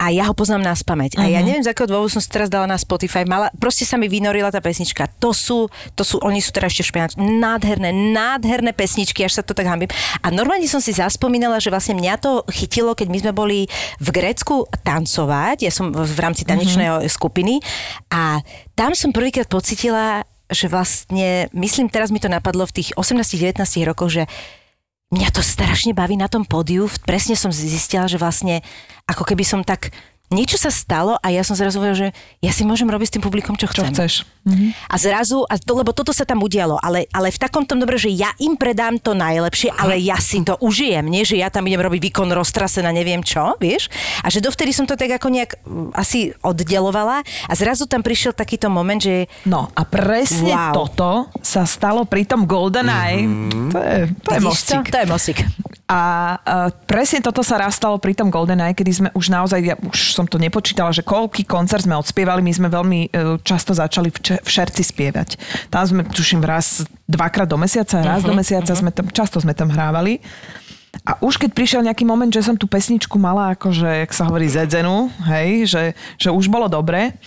[0.00, 1.20] a ja ho poznám na spameť.
[1.20, 1.30] A Mhm.
[1.30, 3.28] ja neviem, z akého dôvodu som si teraz dala na Spotify.
[3.28, 5.04] Mala, proste sa mi vynorila tá pesnička.
[5.20, 7.20] To sú, to sú, oni sú teraz ešte španielčine.
[7.20, 9.92] Nádherné, nádherné pesničky, až sa to tak hambím.
[10.24, 13.68] A normálne som si zaspomínala, že vlastne mňa to chytilo, keď my sme boli
[14.00, 15.68] v Grécku tancovať.
[15.68, 17.12] Ja som v rámci tanečnej Mhm.
[17.12, 17.60] skupiny
[18.08, 18.40] a
[18.72, 24.10] tam som prvýkrát pocitila, že vlastne, myslím, teraz mi to napadlo v tých 18-19 rokoch,
[24.10, 24.24] že
[25.10, 26.86] mňa to strašne baví na tom pódiu.
[27.02, 28.62] Presne som zistila, že vlastne
[29.10, 29.90] ako keby som tak
[30.30, 32.08] niečo sa stalo a ja som zrazu povedala, že
[32.38, 33.92] ja si môžem robiť s tým publikom, čo Čo chcem.
[33.92, 34.12] chceš?
[34.86, 37.94] A zrazu, a to, lebo toto sa tam udialo, ale, ale v takom tom dobre,
[37.94, 41.66] že ja im predám to najlepšie, ale ja si to užijem, nie že ja tam
[41.66, 43.92] idem robiť výkon roztrase na neviem čo, vieš?
[44.22, 48.32] A že dovtedy som to tak ako nejak mm, asi oddelovala a zrazu tam prišiel
[48.32, 50.72] takýto moment, že No a presne Wow.
[50.72, 51.10] toto
[51.42, 53.26] sa stalo pri tom GoldenEye.
[53.70, 54.82] To je, to je mostík.
[54.88, 55.38] To je mostík.
[55.90, 56.00] A
[56.38, 60.14] uh, presne toto sa raz stalo pri tom GoldenEye, kedy sme už naozaj, ja už
[60.14, 64.18] som to nepočítala, že koľký koncert sme odspievali, my sme veľmi uh, často začali v,
[64.22, 65.34] če- v šerci spievať.
[65.66, 69.66] Tam sme, tuším, raz, dvakrát do mesiaca, raz do mesiaca sme tam, často sme tam
[69.66, 70.22] hrávali.
[71.02, 74.46] A už keď prišiel nejaký moment, že som tú pesničku mala akože, jak sa hovorí,
[74.46, 75.82] zedzenú, hej, že,
[76.18, 77.18] že už bolo dobre,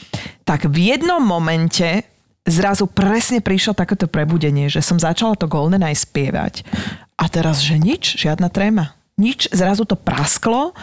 [0.47, 2.03] tak v jednom momente
[2.43, 6.67] zrazu presne prišlo takéto prebudenie, že som začala to GoldenEye spievať.
[7.15, 8.95] A teraz, že nič, žiadna tréma.
[9.15, 10.75] Nič, zrazu to prasklo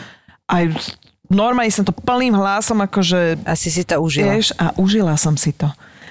[0.48, 0.56] a
[1.28, 4.38] normálne som to plným hlasom akože Asi si to užila.
[4.38, 5.68] Vieš, a užila som si to.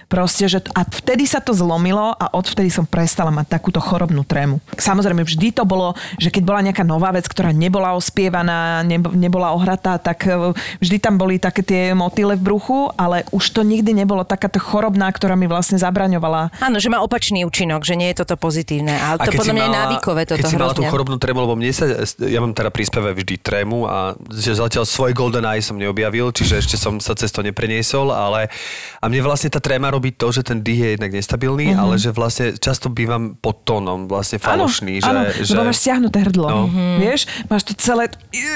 [0.09, 4.57] Proste, že a vtedy sa to zlomilo a odvtedy som prestala mať takúto chorobnú trému.
[4.73, 9.53] Samozrejme, vždy to bolo, že keď bola nejaká nová vec, ktorá nebola ospievaná, nebo- nebola
[9.53, 13.93] ohratá, tak e, vždy tam boli také tie motýle v bruchu, ale už to nikdy
[13.93, 16.57] nebolo takáto chorobná, ktorá mi vlastne zabraňovala.
[16.57, 18.97] Áno, že má opačný účinok, že nie je toto pozitívne.
[18.97, 20.89] Ale to podľa mňa je návykové toto Keď si mala tú hrozne.
[20.89, 21.85] chorobnú trému, lebo mne sa,
[22.17, 26.65] ja mám teda príspeve vždy trému a že zatiaľ svoj Golden Eye som neobjavil, čiže
[26.65, 28.49] ešte som sa cez to nepreniesol, ale
[28.97, 31.77] a mne vlastne tá tréma robí to, že ten dých je jednak nestabilný, Mhm.
[31.77, 35.03] ale že vlastne často bývam pod tónom, vlastne falošný.
[35.03, 35.51] áno, že, že...
[35.51, 36.47] lebo máš stiahnuté hrdlo.
[36.47, 36.59] No.
[36.71, 36.95] Mm-hmm.
[37.03, 38.07] Vieš, máš to celé,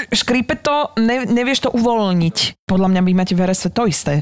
[0.08, 2.64] škrípe to, ne, nevieš to uvoľniť.
[2.64, 4.14] Podľa mňa vy máte v RSV to isté.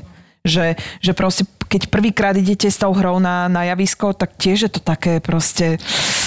[0.43, 4.71] Že, že proste, keď prvýkrát idete s tou hrou na, na javisko, tak tiež je
[4.75, 5.79] to také proste...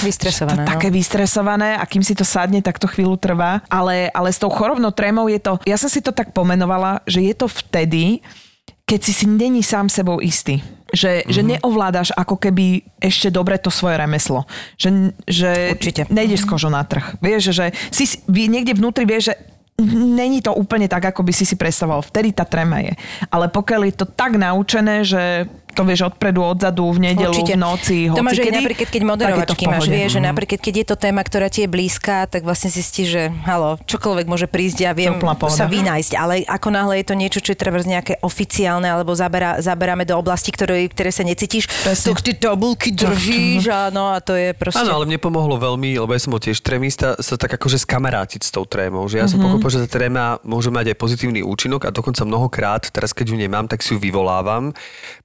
[0.07, 0.71] Vystresované, To, no.
[0.71, 3.59] také vystresované a kým si to sadne, tak to chvíľu trvá.
[3.67, 5.59] Ale, ale s tou chorobnou trémou je to...
[5.67, 8.23] Ja som si to tak pomenovala, že je to vtedy,
[8.87, 10.63] keď si si není sám sebou istý.
[10.95, 11.33] Že, mm-hmm.
[11.35, 14.47] že neovládaš ako keby ešte dobre to svoje remeslo.
[14.79, 16.01] Že, že Určite.
[16.07, 17.19] nejdeš s kožou na trh.
[17.19, 19.35] Vieš, že si niekde vnútri vieš, že
[19.83, 22.07] není to úplne tak, ako by si si predstavoval.
[22.07, 22.95] Vtedy tá trema je.
[23.27, 27.53] Ale pokiaľ je to tak naučené, že to vieš odpredu, odzadu, v nedelu, Určite.
[27.53, 30.85] v noci, To máš aj hocikedy, napríklad, keď moderovačky máš, vieš, že napríklad, keď je
[30.87, 34.95] to téma, ktorá ti je blízka, tak vlastne zistíš, že halo, čokoľvek môže prísť a
[34.95, 35.19] viem
[35.51, 39.59] sa vynájsť, ale ako náhle je to niečo, čo je treba nejaké oficiálne, alebo zabera,
[39.59, 42.15] zaberáme do oblasti, ktoré, ktoré sa necítiš, Presne.
[42.15, 44.79] tak ty tabulky držíš a no a to je proste...
[44.79, 48.47] Áno, ale mne pomohlo veľmi, lebo ja som bol tiež trémista, sa tak akože skamarátiť
[48.47, 49.03] s tou trémou.
[49.09, 49.45] Že ja som Mhm.
[49.51, 53.37] pochopil, že tá tréma môže mať aj pozitívny účinok a dokonca mnohokrát, teraz keď ju
[53.37, 54.71] nemám, tak si ju vyvolávam,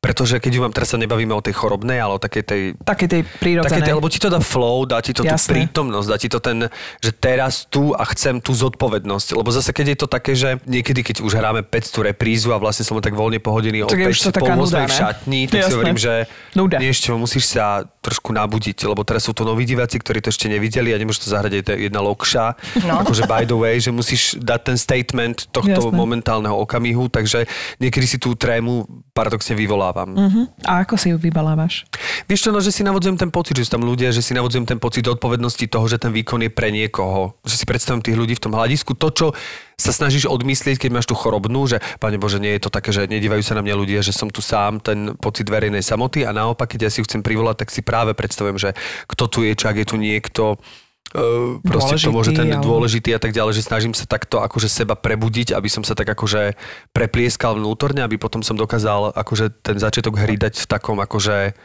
[0.01, 3.07] pretože keď ju mám, teraz sa nebavíme o tej chorobnej, ale o takej tej Také
[3.07, 3.92] tej prírodzenej.
[3.92, 5.53] lebo ti to dá flow, dá ti to tú Jasné.
[5.68, 6.66] prítomnosť, dá ti to ten,
[6.98, 9.37] že teraz tu a chcem tú zodpovednosť.
[9.37, 12.83] Lebo zase, keď je to také, že niekedy, keď už hráme 500 reprízu a vlastne
[12.83, 14.92] som tak voľne pohodený o Tak je 5, už to taká pol nuda, 8 v
[14.96, 15.74] šatni, tak si Jasné.
[15.76, 16.12] hovorím, že
[16.57, 16.76] Nuda.
[16.81, 20.48] nie ešte musíš sa trošku nabudiť, lebo teraz sú to noví diváci, ktorí to ešte
[20.48, 22.44] nevideli a nemôžeš to zahrať aj jedna lokša.
[22.88, 23.05] No.
[23.05, 25.92] Akože by the way, že musíš dať ten statement tohto Jasné.
[25.92, 27.44] momentálneho okamihu, takže
[27.76, 30.16] niekedy si tú trému paradoxne vyvolávam.
[30.31, 30.47] Uh-huh.
[30.62, 31.83] A ako si ju vybalávaš?
[32.31, 34.62] Vieš čo, no, že si navodzujem ten pocit, že sú tam ľudia, že si navodzujem
[34.62, 37.35] ten pocit odpovednosti toho, že ten výkon je pre niekoho.
[37.43, 38.95] Že si predstavím tých ľudí v tom hľadisku.
[38.95, 39.27] To, čo
[39.75, 43.11] sa snažíš odmyslieť, keď máš tú chorobnú, že Pane Bože, nie je to také, že
[43.11, 46.71] nedívajú sa na mňa ľudia, že som tu sám, ten pocit verejnej samoty a naopak,
[46.71, 48.71] keď ja si ju chcem privolať, tak si práve predstavujem, že
[49.11, 50.61] kto tu je, čak je tu niekto,
[51.11, 54.39] Uh, proste to Dôležitý, môže ten alebo- dôležitý a tak ďalej, že snažím sa takto
[54.47, 56.55] akože seba prebudiť, aby som sa tak akože
[56.95, 61.59] preplieskal vnútorne, aby potom som dokázal akože ten začiatok hry dať v takom akože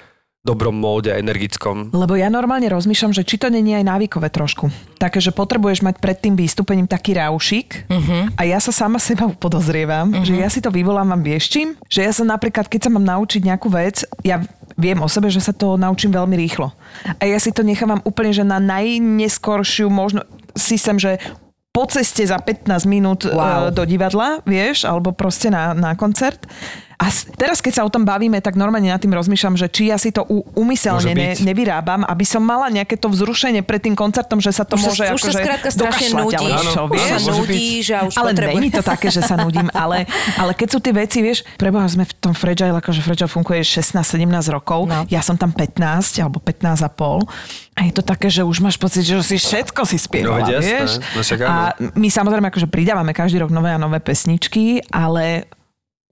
[0.45, 1.89] dobrom móde, energickom.
[1.89, 4.69] Lebo ja normálne rozmýšľam, že či to není aj návykové trošku.
[5.01, 8.29] Také, že potrebuješ mať pred tým výstupením taký raušik uh-huh.
[8.37, 10.21] a ja sa sama seba podozrievam, uh-huh.
[10.21, 11.73] že ja si to vyvolávam vieš čím?
[11.89, 15.39] Že ja sa napríklad, keď sa mám naučiť nejakú vec, ja viem o sebe, že
[15.43, 16.71] sa to naučím veľmi rýchlo.
[17.19, 20.23] A ja si to nechávam úplne, že na najneskoršiu možno
[20.55, 21.19] si sem, že
[21.75, 23.35] po ceste za 15 minút Wow.
[23.35, 23.63] wow.
[23.67, 26.47] do divadla, vieš, alebo proste na, na koncert.
[26.95, 29.97] A teraz, keď sa o tom bavíme, tak normálne nad tým rozmýšľam, že či ja
[29.97, 34.39] si to u, umyselne ne, nevyrábam, aby som mala nejaké to vzrušenie pred tým koncertom,
[34.39, 36.39] že sa to Už sa- môže už sa akože skrátka strašne nudíš.
[36.39, 37.09] alebo čo, Už vieš?
[37.11, 40.79] sa nudíš a už ale není to také, že sa nudím, ale, ale keď sú
[40.79, 44.15] tie veci, vieš, preboha sme v tom Fragile, akože Fragile funguje 16-17
[44.49, 45.03] rokov, No.
[45.05, 45.75] ja som tam 15
[46.17, 47.27] alebo 15 a pol
[47.73, 51.03] a je to také, že už máš pocit, že si všetko si spievala, No, vieš?
[51.03, 55.51] No, a my samozrejme akože pridávame každý rok nové a nové pesničky, ale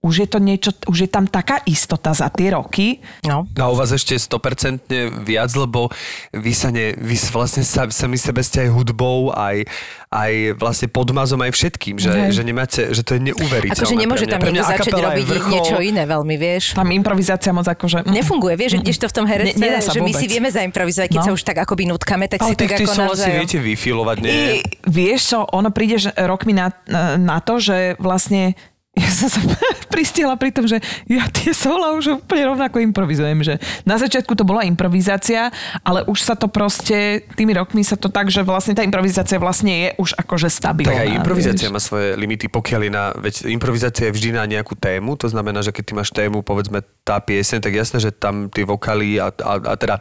[0.04, 3.00] už je to niečo, už je tam taká istota za tie roky.
[3.24, 3.48] No.
[3.50, 4.84] A u vás ešte 100%
[5.24, 5.88] viac, lebo
[6.30, 9.64] vy sa ne, vy vlastne sa, sami sebe ste aj hudbou, aj,
[10.10, 13.80] aj vlastne podmazom, aj všetkým, že, že nemáte, že to je neuveriteľné.
[13.80, 15.50] Akože nemôže tam niekto začať robiť vrchol.
[15.50, 16.76] niečo iné veľmi, vieš.
[16.76, 18.04] Tam improvizácia moc akože...
[18.04, 21.26] Nefunguje, vieš, že kdežto v tom herectve, Ne- že my si vieme zaimprovizovať, keď No.
[21.26, 23.40] sa už tak akoby nutkame, tak Ale si tak ako navzájom.
[23.40, 24.36] viete vyfilovať, nie?
[24.36, 24.48] I,
[24.84, 26.68] vieš čo, ono príde že rokmi na,
[27.16, 28.52] na to, že vlastne
[28.94, 29.42] ja som sa
[29.94, 30.78] pristihla pri tom, že
[31.10, 35.50] ja tie sola už úplne rovnako improvizujem, že na začiatku to bola improvizácia,
[35.82, 39.72] ale už sa to proste, tými rokmi sa to tak, že vlastne tá improvizácia vlastne
[39.74, 40.94] je už akože stabilná.
[40.94, 41.74] Tak aj improvizácia vieš.
[41.74, 45.58] má svoje limity, pokiaľ je na, veď improvizácia je vždy na nejakú tému, to znamená,
[45.66, 49.34] že keď ty máš tému, povedzme tá pieseň, tak jasné, že tam tie vokály a,
[49.34, 49.98] a, a teda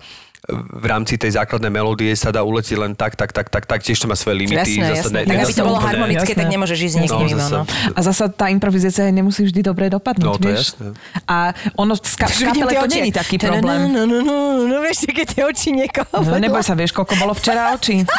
[0.52, 3.96] v rámci tej základnej melódie sa dá uletieť len tak, tak, tak, tak, tak, tiež
[3.96, 4.76] to má svoje limity.
[4.76, 5.20] Jasné, zase jasné.
[5.22, 6.52] ne- Tak aby to bolo harmonické, tak Jasné.
[6.52, 7.40] nemôžeš ísť s niekým No, mimo.
[7.40, 7.54] zase.
[7.54, 7.64] No.
[7.90, 10.76] A zasa tá improvizácia nemusí vždy dobre dopadnúť, No, to vieš?
[10.76, 11.00] jasné.
[11.24, 11.38] A
[11.74, 13.88] ono v ska- v kapele to není taký problém.
[13.88, 14.36] No, no, no,
[14.68, 18.04] no, vieš, keď tie oči niekoho No neboj sa, vieš, koľko bolo včera očí.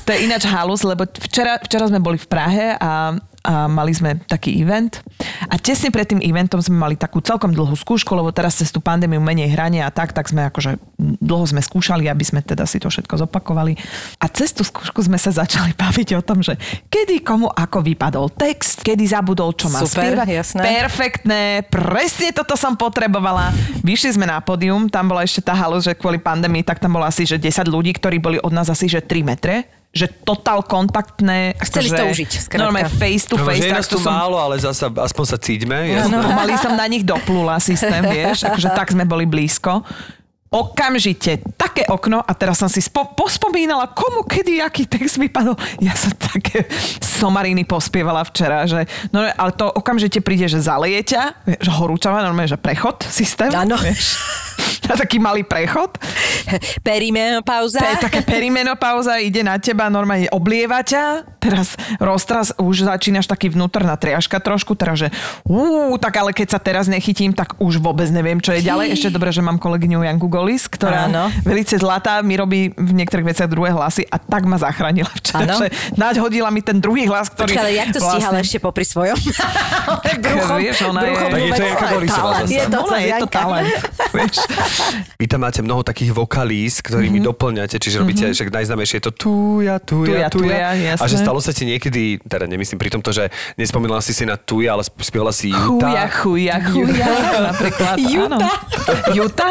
[0.00, 4.20] To je ináč halus, lebo včera, včera sme boli v Prahe a, a mali sme
[4.28, 5.00] taký event.
[5.48, 8.84] A tesne pred tým eventom sme mali takú celkom dlhú skúšku, lebo teraz cez tú
[8.84, 12.76] pandémiu menej hrania a tak, tak sme akože dlho sme skúšali, aby sme teda si
[12.76, 13.80] to všetko zopakovali.
[14.20, 16.60] A cez tú skúšku sme sa začali baviť o tom, že
[16.92, 20.28] kedy komu ako vypadol text, kedy zabudol, čo má Super, spievať.
[20.28, 20.60] jasné.
[20.60, 23.56] Perfektné, presne toto som potrebovala.
[23.80, 27.08] Vyšli sme na pódium, tam bola ešte tá halus, že kvôli pandémii, tak tam bolo
[27.08, 31.58] asi, že 10 ľudí, ktorí boli od nás asi, že 3 metre že totál kontaktné.
[31.58, 32.62] A chceli že to užiť, skrátka.
[32.62, 33.66] Normálne face to No, face.
[33.66, 35.76] je tak to tu som, málo, ale zasa aspoň sa cíťme.
[36.06, 39.82] no, mali som na nich doplula systém, vieš, akože tak sme boli blízko.
[40.50, 45.54] Okamžite, také okno a teraz som si spo, pospomínala, komu kedy aký text vypadol.
[45.78, 46.66] Ja som také
[46.98, 48.82] somariny pospievala včera, že
[49.14, 53.46] no ale to okamžite príde, že zaleje ťa, že horúčava, normálne, že prechod systém.
[53.54, 53.78] Áno.
[54.90, 55.94] Taký malý prechod.
[56.82, 57.78] Perimenopauza.
[57.78, 63.48] To je také perimenopauza, ide na teba, normálne oblieva ťa, teraz roztras, už začínaš taký
[63.48, 65.08] vnútorná triažka trošku, teraz, že
[65.42, 65.60] ú,
[65.96, 68.92] tak ale keď sa teraz nechytím, tak už vôbec neviem, čo je ďalej.
[68.92, 71.30] Ešte dobre, že mám kolegyňu Janku Golis, ktorá Áno.
[71.40, 75.56] velice zlatá, mi robí v niektorých veciach druhé hlasy a tak ma zachránila včera, Áno.
[75.58, 77.50] že naď hodila mi ten druhý hlas, ktorý...
[77.50, 79.16] Počkaj, ale jak to stíhala ešte popri svojom?
[80.20, 82.10] bruchom, vieš, ona je- bruchom je to talent.
[82.10, 82.44] zasa.
[82.46, 83.32] Je to, Ona je to Janka.
[83.32, 83.70] talent.
[84.10, 84.36] Vieš.
[85.16, 87.30] Vy tam máte mnoho takých vokalís, ktorými mm-hmm.
[87.30, 88.36] doplňate, čiže robíte, mm-hmm.
[88.36, 90.56] však najznámejšie je to tuja, tuja, Tuja, tuja.
[90.74, 94.24] tuja, a že stalo sa ti niekedy, teda nemyslím pri tomto, že nespomínala si si
[94.24, 96.08] na tuja, ale sp- spievala si Chuja, Juta.
[96.10, 97.08] chuja, chuja,
[97.52, 97.96] napríklad.
[98.00, 98.48] Juta.
[99.16, 99.48] Juta?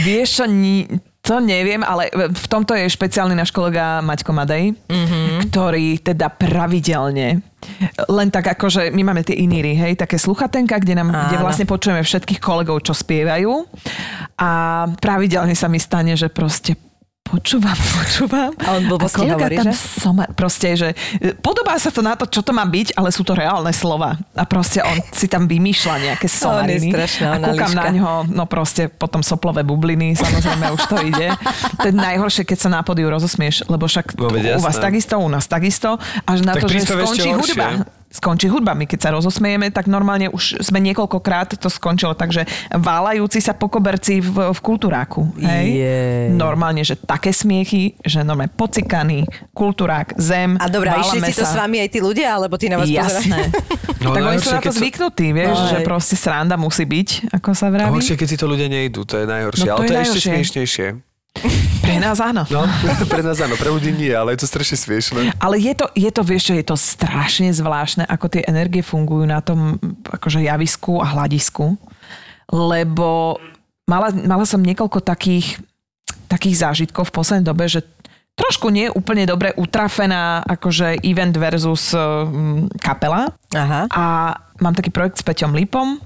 [0.00, 0.86] Vieš ni,
[1.26, 5.50] To neviem, ale v tomto je špeciálny náš kolega Maťko Madej, mm-hmm.
[5.50, 7.42] ktorý teda pravidelne
[8.06, 11.66] len tak ako, že my máme tie iníry, hej, také sluchatenka, kde, nám, kde vlastne
[11.66, 13.66] počujeme všetkých kolegov, čo spievajú
[14.38, 14.50] a
[15.02, 16.78] pravidelne sa mi stane, že proste
[17.26, 18.50] počúvam, počúvam.
[18.62, 19.74] A on blbosti a hovorí, tam že?
[19.74, 23.26] Soma, proste, že e, podobá sa to na to, čo to má byť, ale sú
[23.26, 24.14] to reálne slova.
[24.38, 26.94] A proste on si tam vymýšľa nejaké somariny.
[26.94, 31.28] strašná a kúkam na ňo, no proste potom soplové bubliny, samozrejme už to ide.
[31.82, 35.28] To je najhoršie, keď sa na pódiu rozosmieš, lebo však No, u vás takisto, u
[35.28, 35.98] nás takisto.
[36.24, 37.84] Až na Tak to, že skončí hudba
[38.16, 38.72] skončí hudba.
[38.72, 43.66] My keď sa rozosmiejeme, tak normálne už sme niekoľkokrát to skončilo, takže válajúci sa po
[43.66, 45.28] koberci v, v kultúráku.
[45.36, 45.66] Hej?
[45.76, 46.26] Jej.
[46.32, 51.52] Normálne, že také smiechy, že normálne pocikaný, kultúrák, zem, A dobrá, išli si to sa.
[51.52, 53.38] s vami aj tí ľudia, alebo ty na vás Jasné.
[53.96, 57.32] No, tak oni sú najhoršie, na to zvyknutí, vieš, No, že proste sranda musí byť,
[57.32, 57.90] ako sa vraví.
[57.90, 59.64] horšie, keď si to ľudia nejdú, to je najhoršie.
[59.64, 60.30] No, to ale to je je ešte najhoršie.
[60.30, 60.86] smiešnejšie.
[61.86, 62.42] Pre nás áno.
[62.50, 62.66] No,
[63.12, 65.38] pre nás áno, pre ľudí nie, ale je to strašne smiešné.
[65.38, 69.22] Ale je to, je to, vieš čo, je to strašne zvláštne, ako tie energie fungujú
[69.22, 71.78] na tom akože javisku a hľadisku.
[72.50, 73.38] Lebo
[73.86, 75.62] mala, mala som niekoľko takých,
[76.26, 77.86] takých zážitkov v poslednej dobe, že
[78.36, 83.32] trošku nie úplne dobre utrafená akože event versus um, kapela.
[83.54, 83.88] Aha.
[83.88, 84.04] A
[84.60, 86.02] mám taký projekt s Peťom Lipom.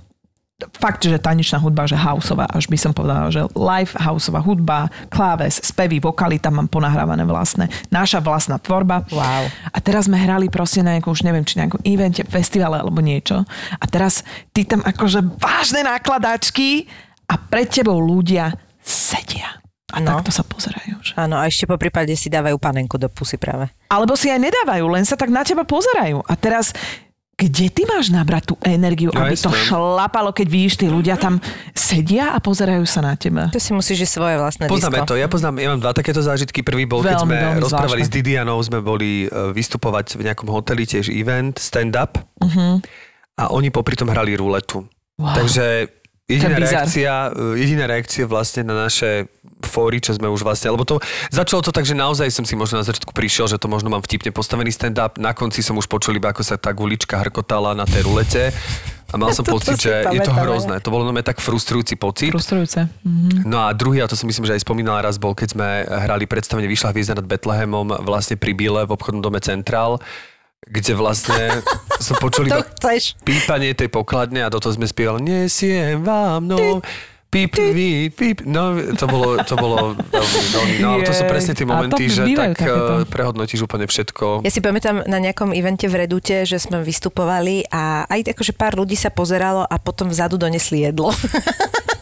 [0.77, 5.61] Fakt, že tanečná hudba, že houseová, až by som povedala, že live houseová hudba, kláves,
[5.65, 7.69] spevy, vokály, tam mám ponahrávané vlastné.
[7.89, 9.05] Naša vlastná tvorba.
[9.09, 9.49] Wow.
[9.73, 13.45] A teraz sme hrali proste na nejakom, už neviem, či nejakom evente, festivale alebo niečo.
[13.77, 14.21] A teraz
[14.53, 16.85] ty tam akože vážne nákladačky
[17.27, 18.53] a pred tebou ľudia
[18.85, 19.61] sedia.
[19.91, 20.15] A No.
[20.23, 21.03] takto sa pozerajú.
[21.03, 21.13] Že...
[21.19, 23.67] Áno, a ešte po prípade si dávajú panenku do pusy práve.
[23.91, 26.23] Alebo si aj nedávajú, len sa tak na teba pozerajú.
[26.31, 26.71] A teraz,
[27.41, 31.41] kde ty máš nabrať tú energiu, No, aby to šlapalo, keď vidíš, tí ľudia tam
[31.73, 33.49] sedia a pozerajú sa na teba.
[33.49, 35.09] To si musíš žiť svoje vlastné Poznáme disko.
[35.09, 36.61] to, ja poznám, ja mám dva takéto zážitky.
[36.61, 38.13] Prvý bol, keď Veľmi, sme veľmi rozprávali zvláštne.
[38.13, 42.21] s Didianou, sme boli e, vystupovať v nejakom hoteli, tiež event, stand-up.
[42.45, 42.77] Uh-huh.
[43.41, 44.85] A oni popri tom hrali ruletu.
[45.17, 45.37] Wow.
[45.37, 45.65] Takže
[46.31, 49.27] jediná To reakcia, e, jediná reakcia vlastne na naše
[49.67, 52.81] fóry, čo sme už vlastne, lebo to začalo to tak, že naozaj som si možno
[52.81, 56.17] na začiatku prišiel, že to možno mám vtipne postavený stand-up, na konci som už počul
[56.17, 58.55] iba, ako sa tá gulička hrkotala na tej rulete
[59.11, 60.77] a mal som pocit, si že je to pamätám, hrozné.
[60.81, 62.31] To bolo nome tak frustrujúci pocit.
[62.31, 62.87] Frustrujúce.
[63.03, 63.45] Mhm.
[63.45, 66.25] No a druhý, a to som myslím, že aj spomínala raz, bol, keď sme hrali
[66.25, 69.99] predstavenie Vyšla hviezda nad Betlehemom vlastne pri Bíle v obchodnom dome Central,
[70.67, 71.65] kde vlastne
[71.99, 72.61] som počul iba
[73.25, 76.81] pípanie tej pokladne a do toho sme spievali Nesiem vám, no...
[77.31, 78.43] Píp, píp, píp.
[78.43, 82.27] No, to bolo, to bolo veľmi, veľmi, no, ale to sú presne tie momenty, že
[82.35, 82.93] tak takéto.
[82.99, 84.43] eh, prehodnotíš úplne všetko.
[84.43, 88.75] Ja si pamätám na nejakom evente v Redute, že sme vystupovali a aj akože pár
[88.75, 91.15] ľudí sa pozeralo a potom vzadu donesli jedlo.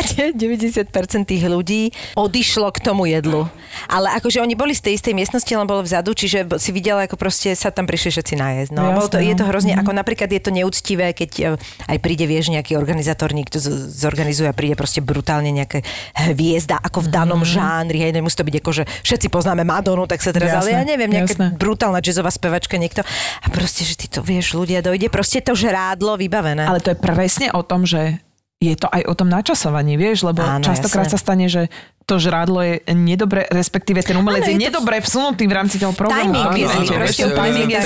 [0.00, 3.44] A nie, 90% tých ľudí odišlo k tomu jedlu.
[3.86, 7.20] Ale akože oni boli z tej istej miestnosti, len bolo vzadu, čiže si videla, ako
[7.20, 8.70] proste sa tam prišli všetci najesť.
[8.72, 9.50] No, bolo to, je to no.
[9.52, 11.44] hrozne, ako napríklad je to neúctivé, keď e,
[11.86, 15.84] aj príde, vieš, nejaký organizátor, niekto z- zorganizuje a príde proste brutálne nejaké
[16.32, 20.24] hviezda, ako v danom žánri, hej, nemusí to byť ako, že všetci poznáme Madonu, tak
[20.24, 21.46] sa teraz, ale ja neviem, nejaká jasné.
[21.60, 23.04] brutálna jazzová spevačka niekto.
[23.44, 26.64] A proste, že ty to vieš, ľudia dojde, proste to žrádlo vybavené.
[26.64, 28.18] Ale to je presne o tom, že
[28.60, 31.16] je to aj o tom načasovaní, vieš, lebo Áno, častokrát jasné.
[31.16, 31.72] sa stane, že
[32.10, 35.94] to žrádlo je nedobre, respektíve ten umelec je, je to- nedobre vsunutý v rámci toho
[35.94, 36.34] programu.
[36.34, 36.86] Timing je zlý,
[37.30, 37.80] timing je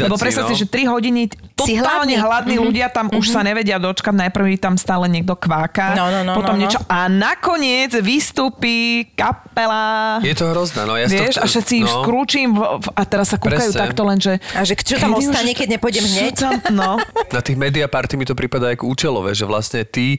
[0.00, 0.60] Lebo predstav si, no.
[0.60, 2.16] že 3 hodiny totálne hladný.
[2.16, 2.64] hladní Mhm.
[2.64, 6.54] ľudia tam už sa nevedia dočkať, najprv tam stále niekto kváka, No, no, no, potom
[6.54, 6.62] no, no.
[6.64, 10.16] niečo a nakoniec vystúpi kapela.
[10.22, 12.48] Je to hrozné, no ja si Vieš, to, a všetci no, skrúčim
[12.88, 13.82] a teraz sa kúkajú Presne.
[13.82, 14.38] takto len, že...
[14.52, 16.34] A že čo tam ostane, keď nepôjdem hneď?
[16.38, 16.96] Tam, no.
[17.34, 20.16] Na tých media party mi to prípada ako účelové, že vlastne ty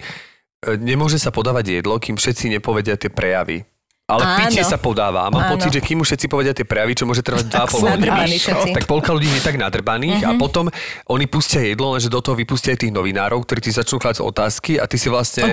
[0.66, 3.66] nemôže sa podávať jedlo, kým všetci nepovedia tie prejavy.
[4.08, 4.40] Ale Áno.
[4.48, 5.28] pitie sa podáva.
[5.28, 5.60] A mám Áno.
[5.60, 8.72] pocit, že kým už všetci povedia tie prejavy, čo môže trvať 2,5 sú nadrbaní hodiny,
[8.80, 10.72] tak polka ľudí je tak nadrbaných a potom
[11.12, 14.80] oni pustia jedlo, lenže do toho vypustia aj tých novinárov, ktorí ti začnú klásť otázky
[14.80, 15.52] a ty si vlastne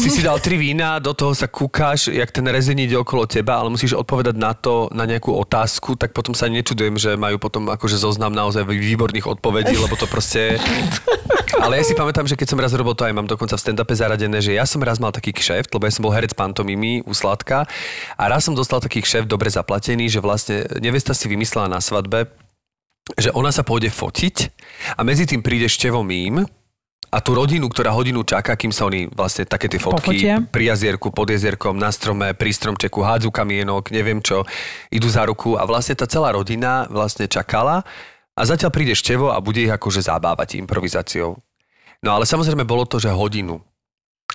[0.00, 3.60] si si dal tri vína, do toho sa kúkáš, jak ten rezeň ide okolo teba,
[3.60, 7.68] ale musíš odpovedať na to, na nejakú otázku, tak potom sa nečudujem, že majú potom
[7.68, 10.56] akože zoznam naozaj výborných odpovedí, lebo to proste...
[11.58, 13.94] Ale ja si pamätám, že keď som raz robil to aj mám dokonca v stand-upe
[13.98, 17.12] zaradené, že ja som raz mal taký kšeft, lebo ja som bol herec pantomimy u
[17.16, 17.66] Sladka
[18.14, 22.30] a raz som dostal taký kšeft dobre zaplatený, že vlastne nevesta si vymyslela na svadbe,
[23.18, 24.36] že ona sa pôjde fotiť
[24.94, 26.46] a medzi tým príde števo mým
[27.10, 30.36] a tú rodinu, ktorá hodinu čaká, kým sa oni vlastne také tie fotky Pofotia.
[30.46, 34.46] pri jazierku, pod jazierkom, na strome, pri stromčeku, hádzu kamienok, neviem čo,
[34.94, 37.82] idú za ruku a vlastne tá celá rodina vlastne čakala
[38.34, 41.38] a zatiaľ príde števo a bude ich akože zabávať improvizáciou.
[42.00, 43.60] No ale samozrejme bolo to, že hodinu.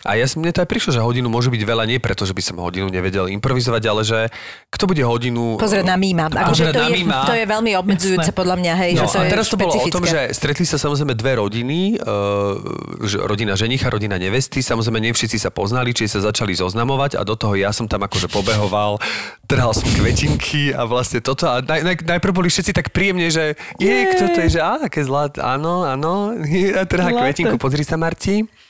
[0.03, 2.35] A ja som, mne to aj prišlo, že hodinu môže byť veľa, nie preto, že
[2.35, 4.19] by som hodinu nevedel improvizovať, ale že
[4.67, 5.55] kto bude hodinu...
[5.55, 6.27] Pozrieť na mýma.
[6.29, 7.19] Akože Pozrieť to, na je, mýma.
[7.23, 8.91] to je veľmi obmedzujúce podľa mňa, hej.
[8.99, 11.39] No že to a je teraz to bolo o tom, že stretli sa samozrejme dve
[11.39, 17.15] rodiny, uh, rodina ženicha, rodina nevesty, samozrejme nie všetci sa poznali, či sa začali zoznamovať
[17.15, 18.99] a do toho ja som tam akože pobehoval,
[19.47, 23.55] trhal som kvetinky a vlastne toto a naj, naj, najprv boli všetci tak príjemne, že
[23.79, 26.35] je, kto to je, že á, aké zlat, áno, áno,
[26.79, 28.64] a trhá kvetinku, pozri sa Marti.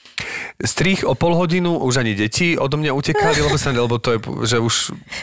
[0.55, 4.19] Strich o pol hodinu, už ani deti odo mňa utekali, lebo, sa, lebo to je,
[4.47, 4.73] že už...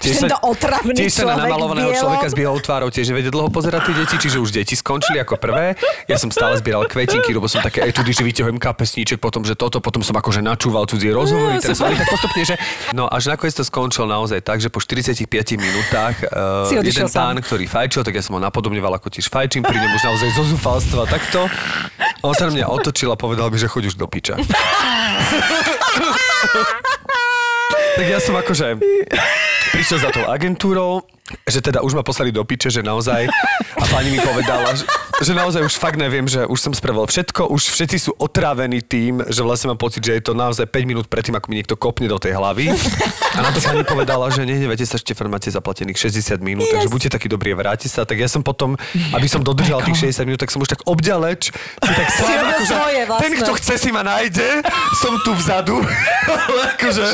[0.04, 3.94] Tiež otravný tiež sa na namalovaného človeka s bielou tvárou tiež vedie dlho pozerať tie
[4.04, 5.80] deti, čiže už deti skončili ako prvé.
[6.04, 9.80] Ja som stále zbieral kvetinky, lebo som také etudy, že vyťahujem kapesníček, potom, že toto,
[9.80, 12.60] potom som akože načúval cudzie rozhovory, teraz som tak postupne, že...
[12.92, 15.24] No až nakoniec to skončilo naozaj tak, že po 45
[15.56, 19.80] minútach uh, jeden pán, ktorý fajčil, tak ja som ho napodobňoval ako tiež fajčím, pri
[19.80, 21.48] ňom už naozaj zo zúfalstva takto.
[22.22, 24.38] On sa na mňa otočil a povedal mi, že choď už do piča.
[27.96, 28.80] Tak ja som akože
[29.72, 31.06] prišiel za tou agentúrou,
[31.46, 33.30] že teda už ma poslali do piče, že naozaj
[33.78, 34.82] a pani mi povedala, že,
[35.22, 39.22] že naozaj už fakt neviem, že už som spravil všetko, už všetci sú otrávení tým,
[39.30, 42.10] že vlastne mám pocit, že je to naozaj 5 minút predtým, ako mi niekto kopne
[42.10, 42.74] do tej hlavy.
[43.32, 47.10] A na to pani povedala, že nehnevajte sa, Štefan, máte zaplatených 60 minút, takže buďte
[47.14, 48.02] takí dobrí, vráte sa.
[48.02, 48.74] Tak ja som potom,
[49.14, 52.66] aby som dodržal tých 60 minút, tak som už tak obďaleč, si tak robil akože,
[52.66, 53.22] svoje vlastné.
[53.22, 54.48] ten, kto chce si ma nájde,
[54.98, 55.78] som tu vzadu.
[56.76, 57.04] Akože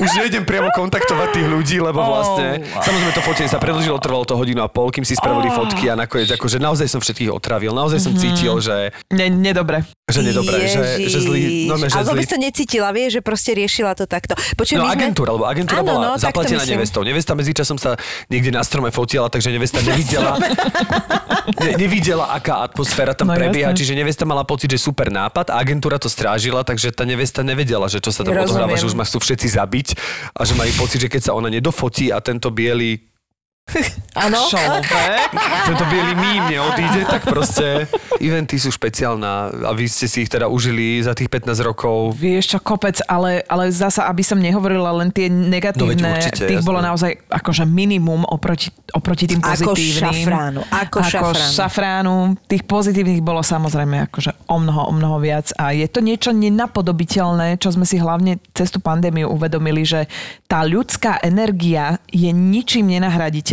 [0.00, 4.32] už nejdem priamo kontaktovať tých ľudí, lebo vlastne, samozrejme to fotenie sa predlžilo, trvalo to
[4.32, 7.98] hodinu a pol, kým si spravili fotky a nakoniec akože naozaj som všetkých otravil, naozaj
[7.98, 9.82] som cítil, že, Ne, nedobre.
[10.06, 12.32] že nedobre, že, že zlý, no, že Ale vôbec zlý.
[12.32, 14.32] to necítila, vie, že proste riešila to takto.
[14.54, 14.94] Počujem, No sme...
[14.94, 17.02] agentúra, lebo agentúra bola no, zaplatená nevestou.
[17.02, 20.38] Nevesta medzičasom sa niekde na strome fotila, takže nevesta nevidela,
[21.56, 23.78] ne, nevidela, aká atmosféra tam No, prebieha, jasné.
[23.80, 27.86] čiže nevesta mala pocit, že super nápad a agentúra to strážila, takže tá nevesta nevedela,
[27.86, 28.46] že čo sa tam Rozumiem.
[28.46, 29.88] odohráva, že už ma chcú všetci zabiť
[30.30, 33.09] a že majú pocit, že keď sa ona nedofotí a tento biely
[34.18, 34.42] Áno.
[34.44, 34.90] Človek.
[35.64, 37.86] tento biely mím neodíde, tak proste
[38.18, 42.18] eventy sú špeciálna a vy ste si ich teda užili za tých 15 rokov.
[42.18, 46.58] Vieš čo, kopec, ale, ale zasa, aby som nehovorila len tie negatívne, No určite, tých
[46.58, 46.66] jasné.
[46.66, 50.02] bolo naozaj akože minimum oproti, oproti tým Ako pozitívnym.
[50.02, 51.54] šafránu, ako šafránu.
[51.54, 52.14] šafránu.
[52.44, 57.56] Tých pozitívnych bolo samozrejme akože o mnoho, o mnoho viac a je to niečo nenapodobiteľné,
[57.56, 60.10] čo sme si hlavne cez tú pandémiu uvedomili, že
[60.44, 63.49] tá ľudská energia je ničím nenahraditeľná.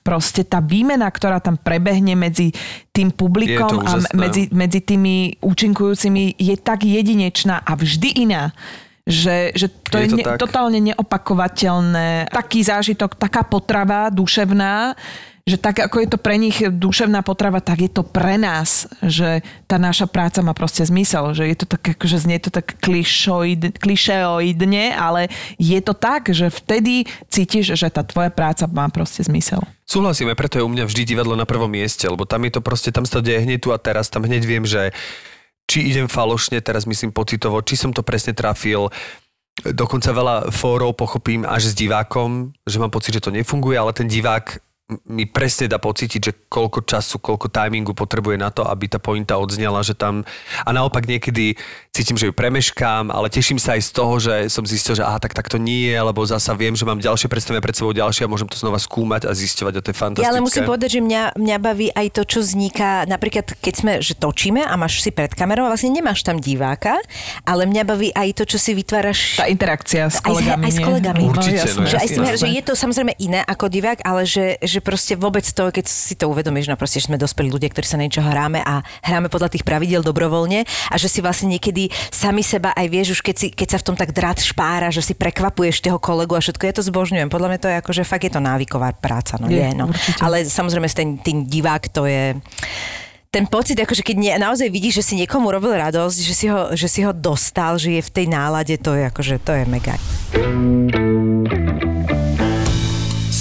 [0.00, 2.54] Proste tá výmena, ktorá tam prebehne medzi
[2.94, 8.54] tým publikom a medzi, medzi tými účinkujúcimi je tak jedinečná a vždy iná
[9.04, 10.40] že, že to Je je, to ne, tak.
[10.40, 12.32] totálne neopakovateľné.
[12.32, 14.96] Taký zážitok, taká potrava duševná,
[15.44, 19.44] že tak ako je to pre nich duševná potrava, tak je to pre nás, že
[19.68, 23.76] tá naša práca má proste zmysel, že je to tak, akože znie to tak klišoid,
[23.76, 25.28] klišeoidne, ale
[25.60, 29.60] je to tak, že vtedy cítiš, že tá tvoja práca má proste zmysel.
[29.84, 32.88] Súhlasíme, preto je u mňa vždy divadlo na prvom mieste, lebo tam je to proste,
[32.88, 34.96] tam sa to deje hneď tu a teraz, tam hneď viem, že
[35.68, 38.88] či idem falošne, teraz myslím pocitovo, či som to presne trafil,
[39.60, 44.08] dokonca veľa fórov pochopím až s divákom, že mám pocit, že to nefunguje, ale ten
[44.08, 44.56] divák
[45.08, 49.40] mi presne dá pocítiť, že koľko času, koľko timingu potrebuje na to, aby tá pointa
[49.40, 50.28] odznela, že tam...
[50.60, 51.56] A naopak niekedy
[51.88, 55.16] cítim, že ju premeškám, ale teším sa aj z toho, že som zistil, že aha,
[55.16, 58.26] tak, tak to nie je, lebo zasa viem, že mám ďalšie predstavenie pred sebou ďalšie
[58.26, 60.26] a môžem to znova skúmať a zisťovať a to je fantastické.
[60.28, 63.92] Ja ale musím povedať, že mňa, mňa baví aj to, čo vzniká, napríklad keď sme,
[64.04, 67.00] že točíme a máš si pred kamerou, a vlastne nemáš tam diváka,
[67.48, 70.64] ale mňa baví aj to, čo si vytváraš Tá interakcia s aj, s- kolegami.
[70.66, 70.84] aj s nie?
[70.84, 71.22] kolegami.
[71.30, 72.36] Určite, no že, aj jasné.
[72.36, 76.14] že je to samozrejme iné ako divák, ale že, že proste vôbec to, keď si
[76.16, 79.52] to uvedomíš, no proste, že sme dospelí ľudia, ktorí sa niečo hráme a hráme podľa
[79.52, 83.46] tých pravidel dobrovoľne a že si vlastne niekedy sami seba aj vieš, už keď, si,
[83.52, 86.74] keď sa v tom tak drát špára, že si prekvapuješ toho kolegu a všetko, ja
[86.74, 87.28] to zbožňujem.
[87.28, 89.90] Podľa mňa to je ako, že fakt je to návyková práca, no Je, je, no.
[89.92, 90.18] určite.
[90.24, 92.38] Ale samozrejme ten, ten divák to je
[93.34, 96.70] ten pocit, akože keď nie, naozaj vidíš, že si niekomu robil radosť, že si, ho,
[96.70, 99.98] že si ho dostal, že je v tej nálade, to je akože, to je mega.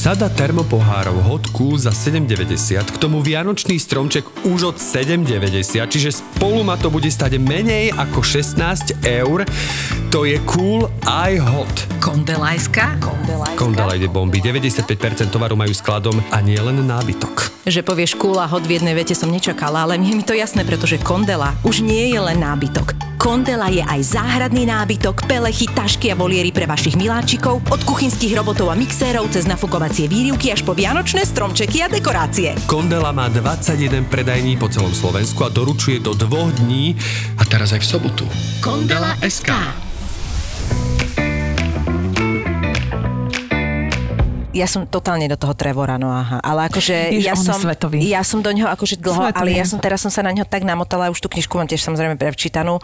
[0.03, 6.59] Sada termopohárov Hot Cool za 7,90, k tomu vianočný stromček už od 7,90, čiže spolu
[6.59, 9.47] ma to bude stať menej ako 16 eur.
[10.11, 11.75] To je cool aj hot.
[12.03, 12.99] Kondelajska?
[13.55, 17.63] Kondala ide bomby, 95% tovaru majú skladom a nie len nábytok.
[17.63, 20.67] Že povieš cool a hot v jednej vete som nečakala, ale je mi to jasné,
[20.67, 23.12] pretože Kondela už nie je len nábytok.
[23.23, 28.67] Kondela je aj záhradný nábytok, pelechy, tašky a voliery pre vašich miláčikov, od kuchynských robotov
[28.67, 32.51] a mixérov cez nafukovacie výrivky až po vianočné stromčeky a dekorácie.
[32.67, 36.99] Kondela má 21 predajní po celom Slovensku a doručuje do dvoch dní
[37.39, 38.27] a teraz aj v sobotu.
[38.59, 39.55] Kondela SK.
[44.53, 46.37] Ja som totálne do toho Trevora, no aha.
[46.45, 47.99] Ale akože Ježiš, ja som, svetový.
[48.05, 49.39] ja som do neho akože dlho, Svetový.
[49.41, 51.81] ale ja som teraz som sa na neho tak namotala, už tú knižku mám tiež
[51.81, 52.77] samozrejme prečítanú,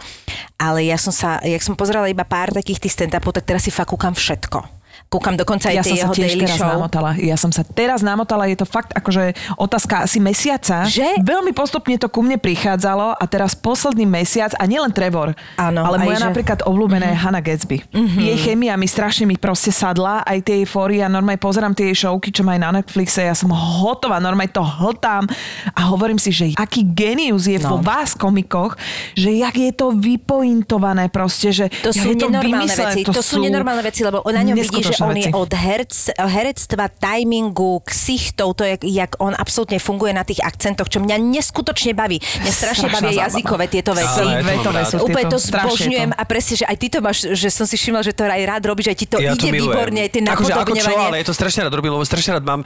[0.58, 3.70] ale ja som sa, jak som pozerala iba pár takých tých stand-upov, tak teraz si
[3.70, 4.79] fakt kúkam všetko.
[5.10, 6.70] Kúkam dokonca aj Ja tie jeho tiež daily teraz show.
[6.70, 7.18] namotala.
[7.18, 10.86] Ja som sa teraz namotala, je to fakt akože otázka asi mesiaca.
[10.86, 11.18] Že?
[11.20, 15.98] Veľmi postupne to ku mne prichádzalo a teraz posledný mesiac, a nielen Trevor, Áno, ale
[16.00, 17.82] moja že- napríklad obľúbená je Hannah Gatsby.
[18.22, 21.90] Jej chemia mi strašne mi proste sadla, aj tie jej fóry a normálne pozerám tie
[21.90, 25.26] jej showky, čo má aj na Netflixe, ja som hotová, normálne to hltám
[25.68, 27.74] a hovorím si, že aký genius je No.
[27.74, 28.78] vo vás komikoch,
[29.12, 33.00] že jak je to vypointované proste, že To sú to nenormálne vymyslené, veci.
[33.02, 35.36] To, sú nenormálne veci, lebo na ňom vidí, že on je veci.
[35.36, 41.00] od herc, herectva, timingu, ksichtov, to je, jak on absolútne funguje na tých akcentoch, čo
[41.00, 42.20] mňa neskutočne baví.
[42.20, 43.26] Mňa strašne Strašná bavia zábava.
[43.30, 44.20] jazykové tieto veci.
[44.20, 46.18] To mám Vetové sú Úplne to zbožňujem to.
[46.18, 48.62] a presne, že aj ty to máš, že som si všimla, že to aj rád
[48.66, 49.70] robíš, aj ti to ja to ide milujem.
[49.72, 51.06] výborne, aj tie akože, ako čo, napodobňovanie.
[51.08, 52.60] ale ja to strašne rád robím, lebo strašne rád mám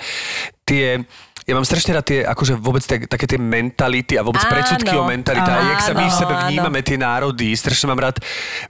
[0.64, 1.05] tie
[1.45, 4.97] ja mám strašne rád tie, akože vôbec tie, také tie mentality a vôbec Áno, predsudky
[4.97, 6.45] o mentalite a jak sa my v áno, sebe áno.
[6.49, 7.53] vnímame tie národy.
[7.53, 8.16] Strašne mám rád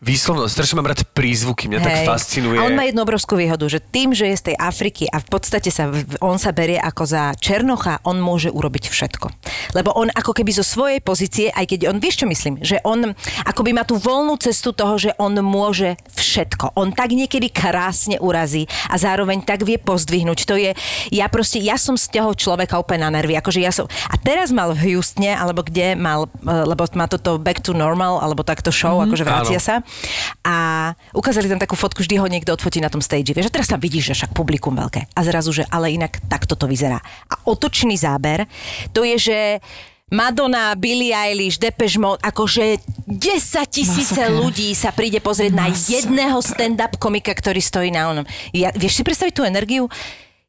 [0.03, 2.07] výslovnosť, strašne mám rád prízvuky, mňa tak Hej.
[2.11, 2.59] fascinuje.
[2.59, 5.29] A on má jednu obrovskú výhodu, že tým, že je z tej Afriky a v
[5.31, 5.87] podstate sa,
[6.19, 9.27] on sa berie ako za Černocha, on môže urobiť všetko.
[9.79, 13.15] Lebo on ako keby zo svojej pozície, aj keď on, vieš čo myslím, že on
[13.47, 16.75] akoby má tú voľnú cestu toho, že on môže všetko.
[16.75, 20.39] On tak niekedy krásne urazí a zároveň tak vie pozdvihnúť.
[20.51, 20.75] To je,
[21.15, 22.35] ja proste, ja som z toho
[22.65, 23.37] človeka úplne na nervy.
[23.37, 27.37] Akože ja som, a teraz mal v Houstone, alebo kde mal, eh, lebo má toto
[27.37, 29.13] Back to Normal, alebo takto show, mm-hmm.
[29.13, 29.69] akože vracia Áno.
[29.69, 29.75] sa.
[30.41, 30.57] A
[31.13, 33.37] ukázali tam takú fotku, vždy ho niekto odfotí na tom stage.
[33.37, 35.13] Vieš, a teraz tam vidíš, že však publikum veľké.
[35.13, 36.97] A zrazu, že ale inak takto to vyzerá.
[37.29, 38.49] A otočný záber,
[38.97, 39.39] to je, že
[40.13, 44.37] Madonna, Billie Eilish, Depeche Mode, akože 10 tisíce Masaker.
[44.37, 48.25] ľudí sa príde pozrieť na jedného stand-up komika, ktorý stojí na onom.
[48.55, 49.89] Ja, vieš si predstaviť tú energiu?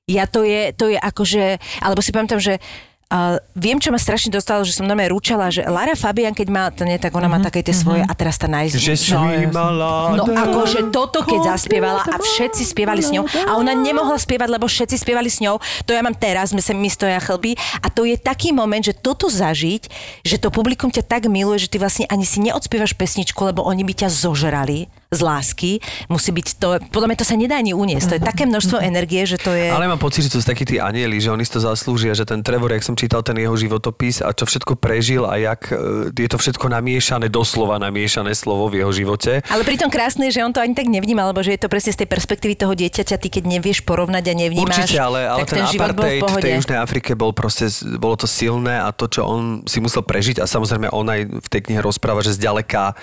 [0.05, 2.61] Ja to je, to je akože, alebo si pamätám, že
[3.05, 6.73] Uh, viem, čo ma strašne dostalo, že som normálne rúčala, že Lara Fabian, keď má,
[6.73, 8.81] to nie, tak ona má také tie svoje a teraz tá najzvu.
[8.81, 10.17] Že malá.
[10.17, 14.65] No akože toto, keď zaspievala a všetci spievali s ňou a ona nemohla spievať, lebo
[14.65, 18.09] všetci spievali s ňou, to ja mám teraz, my sa mi stoja chlby a to
[18.09, 19.85] je taký moment, že toto zažiť,
[20.25, 23.85] že to publikum ťa tak miluje, že ty vlastne ani si neodspievaš pesničku, lebo oni
[23.85, 25.71] by ťa zožrali z lásky,
[26.11, 29.25] musí byť to, podľa mňa to sa nedá ani uniesť, to je také množstvo energie,
[29.25, 29.73] že to je...
[29.73, 32.27] Ale mám pocit, že to sú takí tí anieli, že oni si to zaslúžia, že
[32.27, 36.11] ten Trevor, jak som čítal ten jeho životopis a čo všetko prežil a jak e,
[36.13, 39.41] je to všetko namiešané, doslova namiešané slovo v jeho živote.
[39.49, 42.03] Ale pritom krásne že on to ani tak nevníma, lebo že je to presne z
[42.03, 45.63] tej perspektívy toho dieťaťa, ty keď nevieš porovnať a nevnímaš, Určite, ale, ale tak ten,
[45.63, 46.43] ten, život bol v apartheid v pohode.
[46.43, 47.65] tej Južnej Afrike bol proste,
[47.97, 51.47] bolo to silné a to, čo on si musel prežiť a samozrejme on aj v
[51.47, 52.97] tej knihe rozpráva, že zďaleka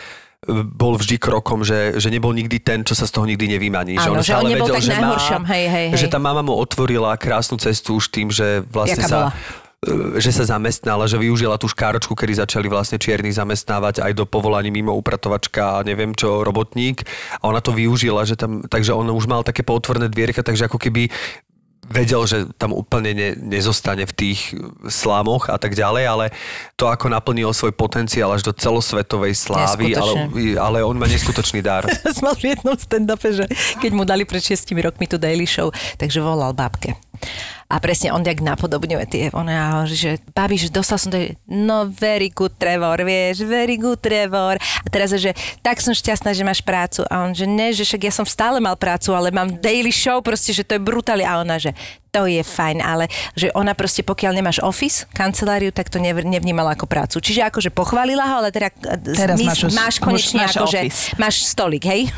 [0.50, 3.94] bol vždy krokom, že, že nebol nikdy ten, čo sa z toho nikdy nevymaní.
[3.94, 6.00] Áno, on že on stále nebol vedel, že najhoršom, hej, hej, hej.
[6.02, 9.16] Že tá mama mu otvorila krásnu cestu už tým, že vlastne Jaká sa...
[9.16, 9.30] bola?
[9.86, 14.26] e, že sa zamestnala, že využila tú škáročku, kedy začali vlastne čierni zamestnávať aj do
[14.26, 17.06] povolaní mimo upratovačka a neviem čo, robotník.
[17.38, 20.82] A ona to využila, že tam, takže on už mal také potvorné dvierka, takže ako
[20.82, 21.06] keby
[21.92, 24.56] vedel, že tam úplne ne, nezostane v tých
[24.88, 26.26] slámoch a tak ďalej, ale
[26.80, 31.84] to, ako naplnil svoj potenciál až do celosvetovej slávy, ale, ale on má neskutočný dar.
[32.24, 33.44] Mal v jednom stand-upe, že
[33.78, 35.68] keď mu dali pred šiestimi rokmi tú Daily Show,
[36.00, 36.96] takže volal babke.
[37.72, 41.16] A presne on jak napodobňuje tie, on ja hovorí, že babi, že dostal som to,
[41.48, 44.60] no very good Trevor, vieš, very good Trevor.
[44.60, 45.32] A teraz, že
[45.64, 47.00] tak som šťastná, že máš prácu.
[47.08, 50.20] A on, že ne, že však ja som stále mal prácu, ale mám daily show,
[50.20, 51.24] proste, že to je brutálne.
[51.24, 51.72] A ona, že
[52.12, 56.76] to je fajn, ale že ona proste, pokiaľ nemáš office, kanceláriu, tak to nev- nevnímala
[56.76, 57.24] ako prácu.
[57.24, 58.68] Čiže akože pochválila ho, ale teda
[59.00, 60.80] Teraz my- máš máš konečne máš akože,
[61.16, 62.12] máš stolik, hej?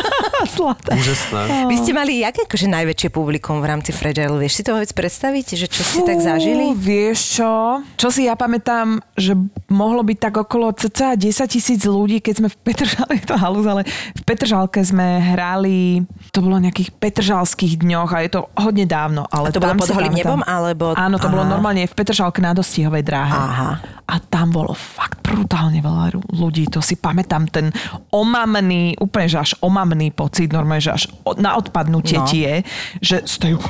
[0.92, 1.64] Úžasné.
[1.66, 4.36] Vy ste mali jaké akože najväčšie publikum v rámci Fragile?
[4.36, 6.74] Vieš si to vôbec predstaviť, že čo ste tak zažili?
[6.74, 7.50] Vieš čo?
[7.94, 9.38] Čo si ja pamätám, že
[9.70, 13.86] mohlo byť tak okolo cca 10 tisíc ľudí, keď sme v Petržalke, to halus, ale
[13.86, 16.02] v Petržalke sme hrali,
[16.34, 19.22] to bolo nejakých Petržalských dňoch a je to hodne dávno.
[19.30, 21.52] Ale A to bolo pod holým nebom, alebo- Áno, to bolo Aha.
[21.54, 23.30] normálne v Petržalke na dostihovej dráhe.
[23.30, 23.70] Aha.
[24.08, 26.66] A tam bolo fakt brutálne veľa ľudí.
[26.72, 27.70] To si pamätám, ten
[28.10, 31.02] omamný, úplne že až omamný pocit, normálne, že až
[31.36, 32.24] na odpadnutie No.
[32.24, 32.54] ti je,
[32.98, 33.60] že stojú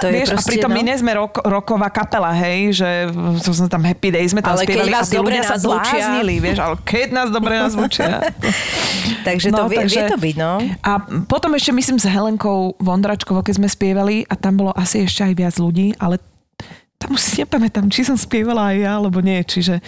[0.00, 0.76] To je Vieš, a proste, pritom no.
[0.76, 2.90] my nie sme rok, roková kapela, hej, že
[3.42, 5.94] to sme tam Happy Day sme tam Ale spievali a tí ľudia sa nazvučia.
[5.94, 8.06] bláznili, vieš, ale keď nás dobre nazvučia.
[9.26, 10.52] Takže to vie, vie to byť, no.
[10.84, 10.92] A
[11.24, 15.32] potom ešte myslím s Helenkou Vondračkovou, keď sme spievali a tam bolo asi ešte aj
[15.34, 16.20] viac ľudí, ale
[17.04, 19.84] tam už si nepamätám, či som spievala aj ja, alebo nie, čiže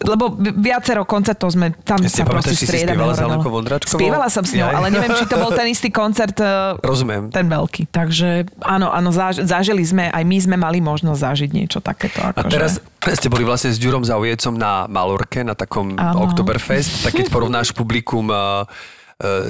[0.00, 3.10] lebo vi- viacero koncertov sme tam Ja sa proste striedame.
[3.10, 3.78] spievala?
[3.82, 4.76] Spievala som s ňou, Jaj.
[4.76, 7.28] ale neviem, či to bol ten istý koncert, eh, Rozumiem.
[7.28, 7.90] ten veľký.
[7.90, 12.22] Takže áno, áno, zaž, zažili sme, aj my sme mali možnosť zažiť niečo takéto.
[12.22, 12.50] A Akože.
[12.50, 12.72] teraz
[13.18, 16.28] ste boli vlastne s Ďurom Zaujecom na Malorke, na takom Áno.
[16.28, 18.64] Oktoberfest, tak keď porovnáš publikum uh,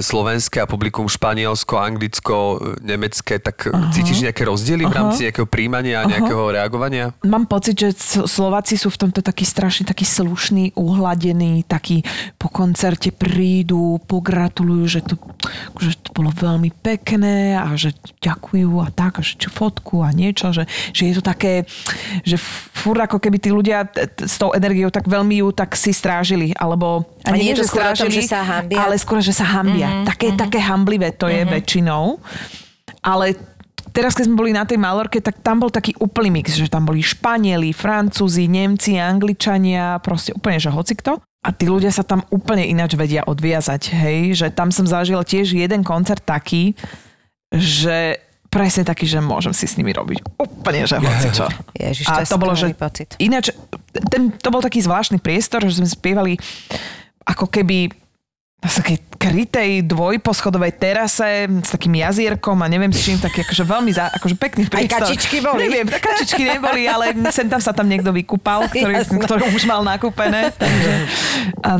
[0.00, 5.48] slovenské a publikum španielsko, anglicko, uh, nemecké, tak uh cítiš nejaké rozdiely v rámci nejakého
[5.50, 7.10] príjmania a nejakého reagovania?
[7.26, 7.90] Mám pocit, že
[8.28, 12.06] Slováci sú v tomto taký strašne taký slušný, uhladení, taký
[12.38, 15.18] po koncerte prídu, pogratulujú, že to,
[15.82, 20.14] že to bolo veľmi pekné a že ďakujú a tak, a že čo fotku a
[20.14, 21.66] niečo, že, že je to také,
[22.22, 22.38] že
[22.80, 23.90] furt ako keby tí ľudia
[24.22, 27.70] s tou energiou tak veľmi ju tak si strážili, alebo A nie je to že
[27.70, 28.78] skôr tom, že sa hanbia?
[28.80, 29.88] ale skôr, že sa hambia.
[29.88, 30.42] Mm-hmm, také, mm-hmm.
[30.46, 31.54] také hamblivé to je mm-hmm.
[31.54, 32.04] väčšinou.
[33.04, 33.36] Ale
[33.92, 36.88] teraz, keď sme boli na tej Malorke, tak tam bol taký úplný mix, že tam
[36.88, 41.20] boli Španieli, Francúzi, Nemci, Angličania, proste úplne, že hocikto.
[41.40, 45.56] A tí ľudia sa tam úplne ináč vedia odviazať, hej, že tam som zažila tiež
[45.56, 46.76] jeden koncert taký,
[47.48, 48.20] že
[48.52, 51.46] presne taký, že môžem si s nimi robiť úplne, že hocičo.
[51.80, 53.16] Ježiš, A to, to bolo, že pocit.
[53.16, 53.54] ináč,
[54.12, 56.36] ten, to bol taký zvláštny priestor, že sme spievali
[57.30, 57.94] ako keby
[58.60, 63.88] na takej krytej dvojposchodovej terase s takým jazierkom a neviem s čím, taký akože veľmi
[63.88, 65.08] za, akože pekný priestor.
[65.08, 65.64] kačičky boli?
[65.64, 70.52] Neviem, kačičky neboli, ale sem tam sa tam niekto vykúpal, ktorý, ktorý už mal nakúpené.
[70.52, 70.92] Takže,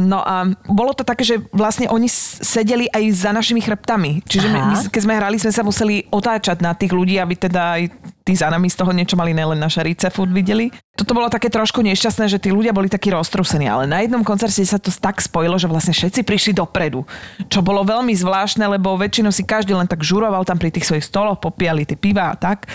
[0.01, 2.09] no a bolo to také, že vlastne oni
[2.41, 4.25] sedeli aj za našimi chrbtami.
[4.25, 7.77] Čiže my, my, keď sme hrali, sme sa museli otáčať na tých ľudí, aby teda
[7.77, 7.93] aj
[8.25, 10.73] tí za nami z toho niečo mali, nelen naše rice furt videli.
[11.01, 14.61] Toto bolo také trošku nešťastné, že tí ľudia boli takí roztrúsení, ale na jednom koncerte
[14.61, 17.09] sa to tak spojilo, že vlastne všetci prišli dopredu.
[17.49, 21.09] Čo bolo veľmi zvláštne, lebo väčšinou si každý len tak žuroval tam pri tých svojich
[21.09, 22.69] stoloch, popíjali tie piva a tak.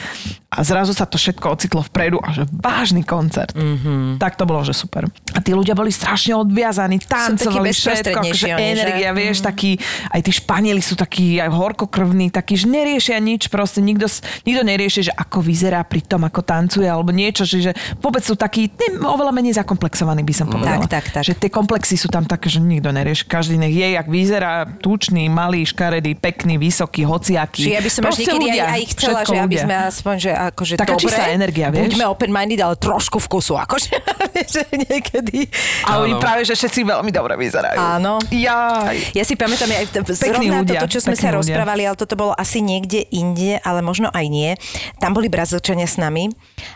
[0.49, 3.53] A zrazu sa to všetko ocitlo vpredu a že vážny koncert.
[3.53, 4.17] Mm-hmm.
[4.17, 5.05] Tak to bolo, že super.
[5.35, 8.55] A tí ľudia boli strašne odviazaní, tancovali všetko, že?
[8.55, 9.77] energia, vieš, takí,
[10.09, 14.07] aj tí Španieli sú takí aj horkokrvní, takí, že neriešia nič, proste nikto,
[14.47, 17.71] nikto nerieši, že ako vyzerá pri tom, ako tancuje, alebo niečo, že, že
[18.15, 20.87] vôbec sú takí ne, oveľa menej zakomplexovaní, by som povedala.
[20.87, 21.23] Tak, tak, tak.
[21.27, 23.27] Že tie komplexy sú tam také, že nikto nerieši.
[23.27, 27.67] Každý nech je, jak vyzerá, tučný, malý, škaredý, pekný, vysoký, hociaký.
[27.67, 30.15] Čiže ja by som až Proste niekedy aj, ľudia, aj chcela, že aby sme aspoň,
[30.15, 31.91] že akože Taká dobre, čistá energia, vieš?
[31.91, 33.91] Buďme open-minded, ale trošku vkusu, akože,
[34.55, 35.51] že niekedy.
[35.83, 36.23] A oni Áno.
[36.23, 37.75] práve, že všetci veľmi dobre vyzerajú.
[37.75, 38.23] Áno.
[38.31, 39.11] Jaj.
[39.11, 41.43] Ja si pamätám aj t- zrovna ľudia, toto, čo sme sa ľudia.
[41.43, 44.55] rozprávali, ale toto bolo asi niekde inde, ale možno aj nie.
[45.03, 46.31] Tam boli Brazílčania s nami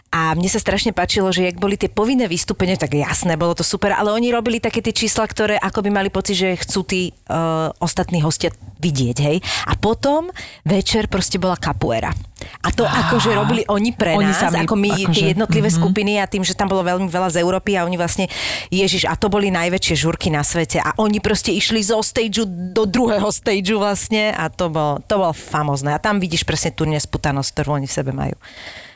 [0.10, 3.68] a mne sa strašne páčilo, že jak boli tie povinné vystúpenia, tak jasné, bolo to
[3.68, 7.12] super, ale oni robili také tie čísla, ktoré ako by mali pocit, že chcú tí
[7.12, 9.38] uh, ostatní hostia vidieť, hej.
[9.68, 10.32] A potom
[10.64, 12.16] večer proste bola kapuera.
[12.64, 15.76] A to akože robili oni pre Oni nás, sami, ako my akože, tie jednotlivé mhm.
[15.76, 18.32] skupiny a tým, že tam bolo veľmi veľa z Európy a oni vlastne,
[18.72, 22.88] Ježiš, a to boli najväčšie žurky na svete a oni proste išli zo stageu do
[22.88, 25.92] druhého stageu vlastne a to bolo, to bolo famozné.
[25.92, 28.40] A tam vidíš presne tú nesputanosť, ktorú oni v sebe majú.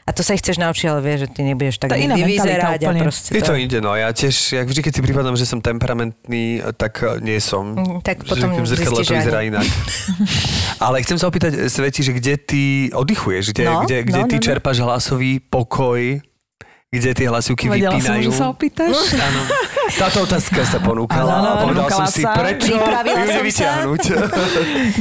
[0.04, 2.20] A to sa ich chceš naučiť, ale vieš, že ty nebudeš tak To je iná
[2.20, 3.95] vyzerať a proste Je to inde, no.
[3.95, 7.72] Ja tiež, jak vždy, keď si pripadám, že som temperamentný, tak eh, nie som.
[7.80, 9.49] Mm, tak Že potom zrkadle zistíš, to že vyzerá ani.
[9.56, 9.68] inak.
[10.86, 13.56] Ale chcem sa opýtať, eh, Sveti, že kde ty oddychuješ?
[13.56, 14.45] Kde, No, kde, kde no, ty no, no.
[14.45, 16.20] čerpáš hlasový pokoj?
[16.93, 18.29] Kde tie hlasivky Vedela som, vypínajú?
[18.29, 18.93] že sa opýtaš.
[19.17, 19.41] Áno.
[19.97, 22.37] Táto otázka sa ponúkala Áno, a povedal som si, sa.
[22.37, 24.03] prečo ju som nevyťahnuť.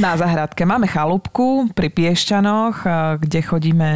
[0.01, 3.89] Na zahradke máme chalúbku pri Piešťanoch, a kde chodíme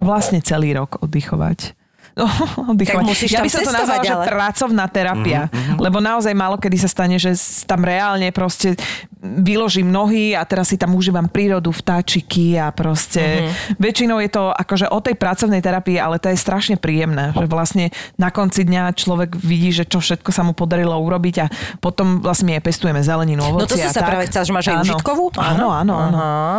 [0.00, 1.76] vlastne celý rok oddychovať.
[2.56, 3.04] No, oddychovať.
[3.04, 4.24] musíš ja by som to nazvala, že ale.
[4.24, 5.40] pracovná terapia.
[5.44, 5.78] Mhm, Mm-hmm.
[5.80, 7.34] Lebo naozaj málo kedy sa stane, že
[7.64, 8.78] tam reálne proste
[9.16, 13.40] vyložím nohy a teraz si tam užívam prírodu, vtáčiky a proste Mhm.
[13.40, 13.76] mm-hmm.
[13.78, 17.84] väčšinou je to akože o tej pracovnej terapii, ale to je strašne príjemné, že vlastne
[18.14, 21.46] na konci dňa človek vidí, že čo všetko sa mu podarilo urobiť a
[21.78, 24.08] potom vlastne my aj pestujeme zeleninu, ovocie No to a sa tak.
[24.08, 24.84] práve chcela, že máš aj Áno.
[24.86, 25.24] užitkovú?
[25.34, 26.18] Áno, áno, áno.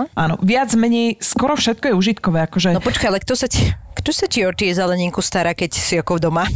[0.10, 3.62] Áno, viac menej, skoro všetko je užitkové, akože No počkaj, ale kto sa ti,
[3.93, 6.48] kto sa ti o tie zeleninku stará, keď si ako doma?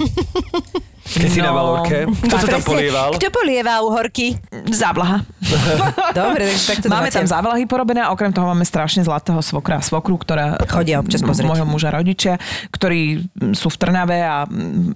[1.10, 1.58] Keď si na No.
[1.58, 3.10] Valorke, kto to tam polieval?
[3.18, 4.38] Kto polieva uhorky?
[4.70, 5.26] závlaha.
[6.22, 9.84] Dobre, tak to Máme tam závlahy porobené a okrem toho máme strašne zlatého svokra a
[9.84, 11.50] svokru, ktorá Chodia občas pozrieť.
[11.50, 12.38] Mojho muža rodičia,
[12.70, 13.26] ktorí
[13.58, 14.46] sú v Trnave a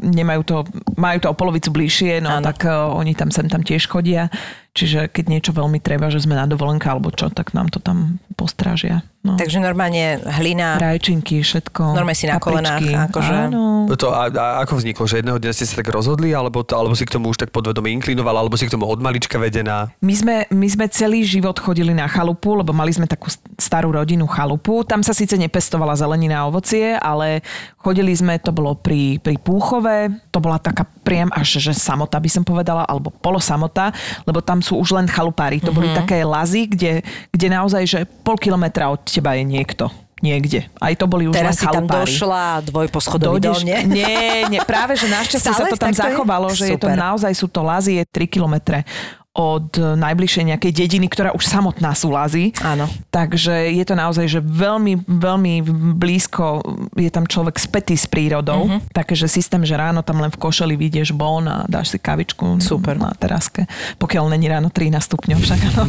[0.06, 0.56] nemajú to,
[0.94, 2.46] majú to o polovicu bližšie, no Áno.
[2.46, 4.30] tak uh, oni tam sem tam tiež chodia.
[4.74, 8.17] Čiže keď niečo veľmi treba, že sme na dovolenke alebo čo, tak nám to tam
[8.34, 9.05] postrážia.
[9.24, 9.39] No.
[9.39, 11.95] Takže normálne hlina, Rajčinky, všetko.
[11.95, 13.88] Normálne si na kolenách, akože- Áno.
[13.95, 16.91] To, a, a, ako vzniklo, že jedného dňa ste sa tak rozhodli, alebo, to, alebo
[16.91, 19.95] si k tomu už tak podvedome inklinovala, alebo si k tomu od malička vedená?
[20.03, 24.28] My sme, my sme celý život chodili na chalupu, lebo mali sme takú starú rodinu
[24.28, 24.84] chalupu.
[24.84, 27.47] Tam sa síce nepestovala zelenina a ovocie, ale
[27.80, 32.28] chodili sme, to bolo pri, pri Púchove, to bola taká priam až že samota by
[32.28, 33.95] som povedala, alebo polosamota,
[34.28, 35.59] lebo tam sú už len chalupári.
[35.59, 39.91] To boli také lazy, kde, kde naozaj, že pol kilometra od teba je niekto.
[40.24, 40.72] Niekde.
[40.80, 42.07] Aj to boli už teraz si len tam chalupári.
[42.07, 43.80] došla dvojposchodový dom, nie?
[43.84, 46.16] nie, nie, práve, že našťastie sa to tam takto je?
[46.16, 46.95] zachovalo, že je to Super.
[46.95, 48.88] naozaj, sú to lazy, je 3 kilometre
[49.34, 52.53] od najbližšej nejakej dediny, ktorá už samotná sú lazy.
[52.61, 52.86] Áno.
[53.09, 55.53] Takže je to naozaj, že veľmi, veľmi
[55.97, 56.61] blízko
[56.93, 58.69] je tam človek spätý s prírodou.
[58.69, 58.77] Mhm.
[58.77, 58.93] Uh-huh.
[58.93, 63.01] Takže systém, že ráno tam len v košeli vyjdeš von a dáš si kavičku Super.
[63.01, 63.65] na teraske.
[63.97, 65.86] Pokiaľ není ráno 13 stupňov, však áno.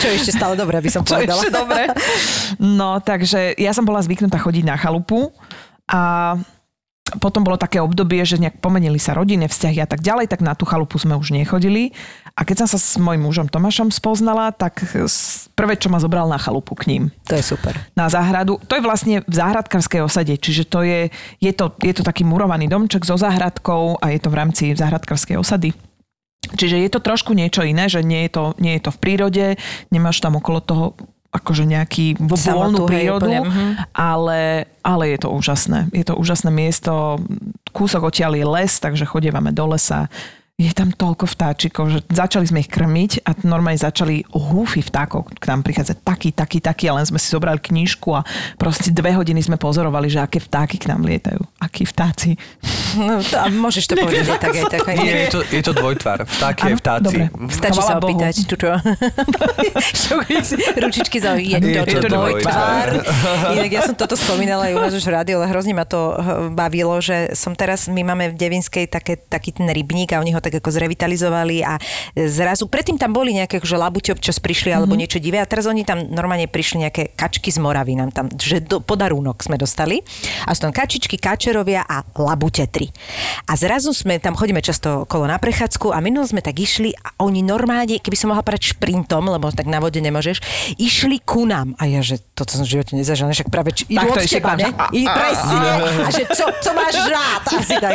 [0.00, 1.44] Čo ešte stále dobré, by som Čo povedala.
[1.44, 1.82] ešte dobre.
[2.56, 5.36] No, takže ja som bola zvyknutá chodiť na chalupu
[5.84, 6.32] a
[7.04, 10.56] potom bolo také obdobie, že nejak pomenili sa rodinné vzťahy a tak ďalej, tak na
[10.56, 11.92] tú chalupu sme už nechodili.
[12.32, 16.24] A keď som sa s mojim mužom Tomášom spoznala, tak s- prvé, čo ma zobral
[16.26, 17.76] na chalupu k ním To je super.
[17.92, 18.56] na záhradu.
[18.66, 22.66] To je vlastne v záhradkárskej osade, čiže to je, je, to, je to taký murovaný
[22.66, 25.76] domček so záhradkou a je to v rámci záhradkárskej osady.
[26.56, 29.46] Čiže je to trošku niečo iné, že nie je to, nie je to v prírode,
[29.88, 30.84] nemáš tam okolo toho
[31.34, 33.66] akože nejaký voľnú hej, prírodu, úplne, mhm.
[33.90, 35.90] ale, ale je to úžasné.
[35.90, 37.18] Je to úžasné miesto,
[37.74, 40.06] kúsok odtiaľ je les, takže chodievame do lesa.
[40.54, 45.50] Je tam toľko vtáčikov, že začali sme ich krmiť a normálne začali húfy vtákov k
[45.50, 48.22] nám prichádzať taký, taký, taký a len sme si zobrali knižku a
[48.54, 51.42] proste dve hodiny sme pozorovali, že aké vtáky k nám lietajú.
[51.58, 52.38] Akí vtáci.
[52.94, 54.88] No, to, a môžeš to povedať aj tak, aj tak.
[54.88, 56.26] Aj Nie, je to, je to dvojtvar.
[56.26, 57.16] Vtáky aj Áno, vtáci.
[57.50, 58.70] Stačí sa opýtať, tu čo?
[60.84, 63.02] Ručičky za je Je to, to dvojtvár.
[63.54, 66.14] Inak ja som toto spomínala aj u nás už v rádiu, ale hrozne ma to
[66.14, 70.34] eh, bavilo, že som teraz, my máme v Devinskej také, taký ten rybník a oni
[70.34, 71.78] ho tak ako zrevitalizovali a
[72.14, 75.86] zrazu, predtým tam boli nejaké, že labuťi občas prišli alebo niečo divé a teraz oni
[75.86, 80.02] tam normálne prišli nejaké kačky z Moravy nám tam, že do, podarúnok sme dostali
[80.46, 82.83] a sú tam kačičky, kačerovia a labute tri.
[83.46, 87.14] A zrazu sme, tam chodíme často okolo na prechádzku a minulo sme tak išli a
[87.22, 90.40] oni normálne, keby som mohla povedať šprintom, lebo tak na vode nemôžeš,
[90.80, 91.76] išli ku nám.
[91.78, 94.72] A ja, že toto som v živote nezažila, však práve či, idú od teba, ne?
[94.96, 95.56] I presne.
[96.04, 97.42] A že čo, čo máš rád?
[97.54, 97.94] Asi tak.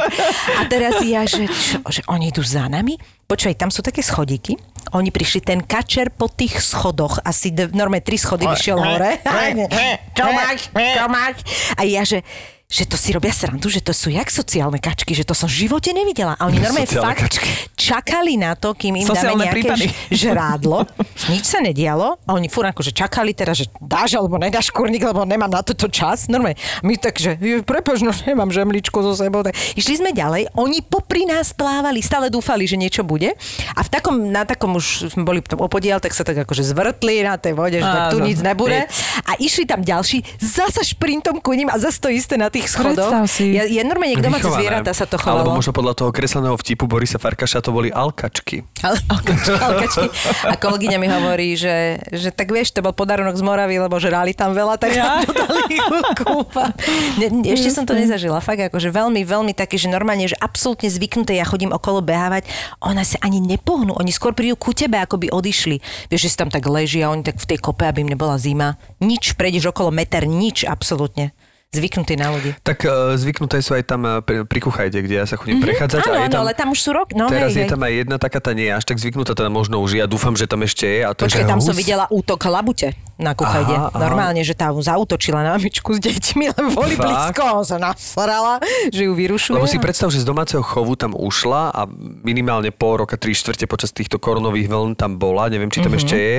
[0.57, 2.95] A teraz ja, že, čo, že oni idú za nami?
[3.29, 4.57] Počkaj, tam sú také schodíky.
[4.97, 9.21] Oni prišli, ten kačer po tých schodoch, asi normálne tri schody vyšiel hore.
[10.17, 10.59] Čo máš?
[10.73, 11.35] Čo máš?
[11.77, 12.25] A ja, že
[12.69, 15.65] že to si robia srandu, že to sú jak sociálne kačky, že to som v
[15.65, 16.37] živote nevidela.
[16.37, 17.49] A oni normálne Sociálne fakt kačky.
[17.73, 19.85] čakali na to, kým im Sociálne dáme nejaké prípady.
[20.13, 20.85] žrádlo.
[21.33, 22.21] Nič sa nedialo.
[22.23, 25.89] A oni furt akože čakali teraz, že dáš alebo nedáš kurník, lebo nemám na toto
[25.89, 26.29] čas.
[26.29, 26.61] Normálne.
[26.85, 29.41] My takže, prepaž, no nemám žemličku so sebou.
[29.41, 30.53] Tak išli sme ďalej.
[30.53, 33.33] Oni popri nás plávali, stále dúfali, že niečo bude.
[33.73, 37.33] A v takom, na takom už sme boli opodiel, tak sa tak akože zvrtli na
[37.33, 38.85] tej vode, že tak tu nic nebude.
[39.25, 43.07] A išli tam ďalší, zasa šprintom ku ním a zase to isté na tých schodoch.
[43.07, 43.55] Predstav si.
[43.55, 45.59] Ja, ja normálne, jak domáce zvieratá sa to Alebo chovalo.
[45.61, 48.65] možno podľa toho kresleného vtipu Borisa Farkaša to boli alkačky.
[48.81, 50.07] Ale, alkačky, alkačky.
[50.49, 54.33] A kolegyňa mi hovorí, že, že tak vieš, to bol podarunok z Moravy, lebo žrali
[54.33, 55.21] tam veľa, tak ja?
[55.23, 55.77] to dali
[56.19, 56.73] kúpa.
[57.21, 58.41] Ne, ešte som to nezažila.
[58.41, 62.49] Fakt akože veľmi, veľmi také, že normálne, že absolútne zvyknuté, ja chodím okolo behávať,
[62.81, 65.79] ona sa ani nepohnú, oni skôr prídu ku tebe, ako by odišli.
[66.09, 68.79] Vieš, že si tam tak ležia, oni tak v tej kope, aby im nebola zima.
[69.03, 71.35] Nič, prejdeš okolo meter, nič absolútne.
[71.69, 72.57] Zvyknutý na ľudí.
[72.65, 75.69] Tak uh, zvyknuté sú aj tam uh, pri, pri Kuchajde, kde ja sa chodím mm-hmm.
[75.69, 76.01] prechádzať.
[76.01, 77.13] Áno, áno, tam, ale tam už sú rok.
[77.13, 77.71] No, teraz hej, je hej.
[77.77, 80.33] tam aj jedna taká, tá nie je až tak zvyknutá, teda možno už ja dúfam,
[80.33, 81.05] že tam ešte je.
[81.05, 81.81] A to Počkaj, je tam som hus.
[81.85, 83.69] videla útok labute na kuchajde.
[83.69, 84.01] Aha, aha.
[84.01, 87.05] Normálne, že tá zautočila na mamičku s deťmi, lebo boli Fakt?
[87.05, 88.57] blízko, on sa nasrala,
[88.89, 89.61] že ju vyrušuje.
[89.61, 91.85] Lebo si predstav, že z domáceho chovu tam ušla a
[92.25, 95.99] minimálne pol roka, tri štvrte počas týchto koronových vln tam bola, neviem, či tam Mhm.
[96.01, 96.35] ešte je,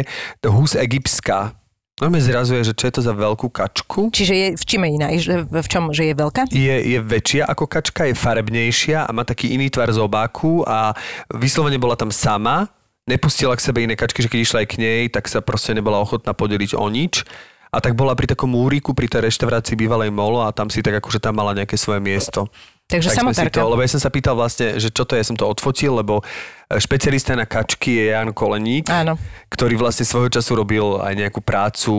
[0.51, 1.55] hus egyptská.
[2.01, 4.09] Normálne zrazuje, že čo je to za veľkú kačku.
[4.09, 5.09] Čiže je, v čím je iná?
[5.53, 6.49] V čom, že je veľká?
[6.49, 10.97] Je, je väčšia ako kačka, je farebnejšia a má taký iný tvar zobáku a
[11.37, 12.73] vyslovene bola tam sama,
[13.05, 16.01] nepustila k sebe iné kačky, že keď išla aj k nej, tak sa proste nebola
[16.01, 17.29] ochotná podeliť o nič.
[17.71, 20.99] A tak bola pri takom múriku, pri tej reštaurácii bývalej Molo a tam si tak
[20.99, 22.51] akože tam mala nejaké svoje miesto.
[22.91, 23.63] Takže tak samotárka.
[23.63, 25.95] to, lebo ja som sa pýtal vlastne, že čo to je, ja som to odfotil,
[26.03, 26.27] lebo
[26.73, 29.19] špecialista na kačky je Jan Koleník, Áno.
[29.49, 31.91] ktorý vlastne svojho času robil aj nejakú prácu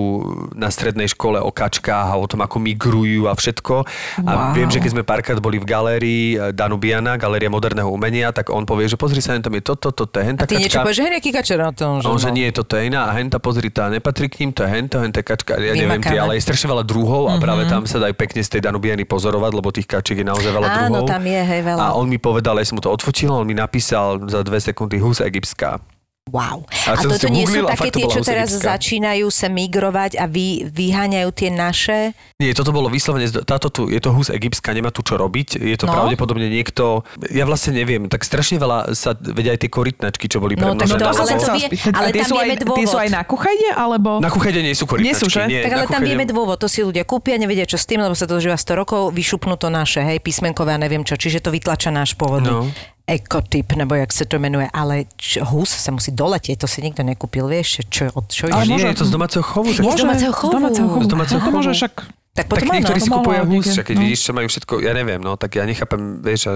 [0.53, 3.84] na strednej škole o kačkách a o tom, ako migrujú a všetko.
[4.22, 4.53] A Wow.
[4.53, 8.63] viem, že keď sme párkrát boli v galérii eh, Danubiana, galéria moderného umenia, tak on
[8.63, 10.86] povie, že pozri sa, tam je toto, toto, je henta A ty niečo kačka.
[10.86, 12.36] povieš, že nejaký kačer na tom, že, On, že no.
[12.38, 15.19] nie, toto je iná a henta, pozri, tá nepatrí k ním, to je hento, henta
[15.19, 16.22] kačka, ja neviem tie, Vymakané.
[16.22, 19.51] ale je strašne veľa druhov a práve tam sa dajú pekne z tej Danubiany pozorovať,
[19.51, 21.09] lebo tých kačiek je naozaj veľa Áno, druhov.
[21.09, 21.82] tam je, hej, veľa.
[21.82, 24.97] A on mi povedal, ja som mu to odfotil, on mi napísal za dve sekundy
[24.97, 25.82] hus egyptská.
[26.24, 26.70] Wow.
[26.86, 28.78] A A toto nie sú googlil také tie, čo teraz husarická.
[28.78, 32.14] začínajú sa migrovať a vy, vyháňajú tie naše?
[32.38, 35.74] Nie, toto bolo vyslovene, táto tu, je to hus egyptská, nemá tu čo robiť, je
[35.74, 35.97] to No.
[35.97, 40.53] pravdepodobne niekto, ja vlastne neviem, tak strašne veľa sa, vedia aj tie korytnačky, čo boli
[40.53, 41.01] No, tak premnožené.
[41.01, 43.01] to- ale to vie- ale tam sú vieme aj, Tie sú dôvod.
[43.01, 44.09] aj na kuchajde, alebo...
[44.20, 45.09] Na kuchajde nie sú korytnačky.
[45.09, 45.41] Nie sú, že?
[45.47, 48.14] Nie, Tak ale tam vieme dôvod, to si ľudia kúpia, nevedia čo s tým, lebo
[48.14, 51.49] sa to dožíva 100 rokov, vyšupnú to naše, hej, písmenkové a neviem čo, čiže to
[51.49, 52.70] vytlača náš pôvodný No.
[53.12, 57.01] Ekotyp, nebo jak sa to menuje, ale č- hus sa musí doletieť, to si nikto
[57.01, 58.70] nekúpil, vieš, čo, čo, čo Ale je?
[58.70, 59.68] Nie, môže- je to z domáceho chovu.
[59.70, 60.51] že- Je z domáceho chovu.
[60.51, 61.03] Z domáceho chovu.
[61.03, 61.78] Z domáceho to môže chovu.
[61.78, 61.93] však...
[62.32, 62.76] Tak Tak potom áno.
[62.80, 64.01] niektorí si kupujú hus, že keď no.
[64.01, 66.53] vidíš, čo majú všetko, ja neviem, no, tak ja nechápem, vieš, a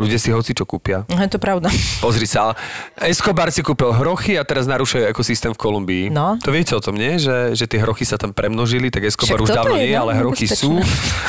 [0.00, 1.04] ľudia si hoci čo kúpia.
[1.08, 1.68] No, je to pravda.
[2.00, 2.56] Pozri sa,
[3.00, 6.04] Escobar si kúpil hrochy a teraz narušuje ekosystém v Kolumbii.
[6.08, 6.36] No.
[6.40, 7.18] To viete o tom, nie?
[7.20, 10.12] Že, že tie hrochy sa tam premnožili, tak Escobar Však už dávno je, nie, ale
[10.16, 10.80] hrochy sú.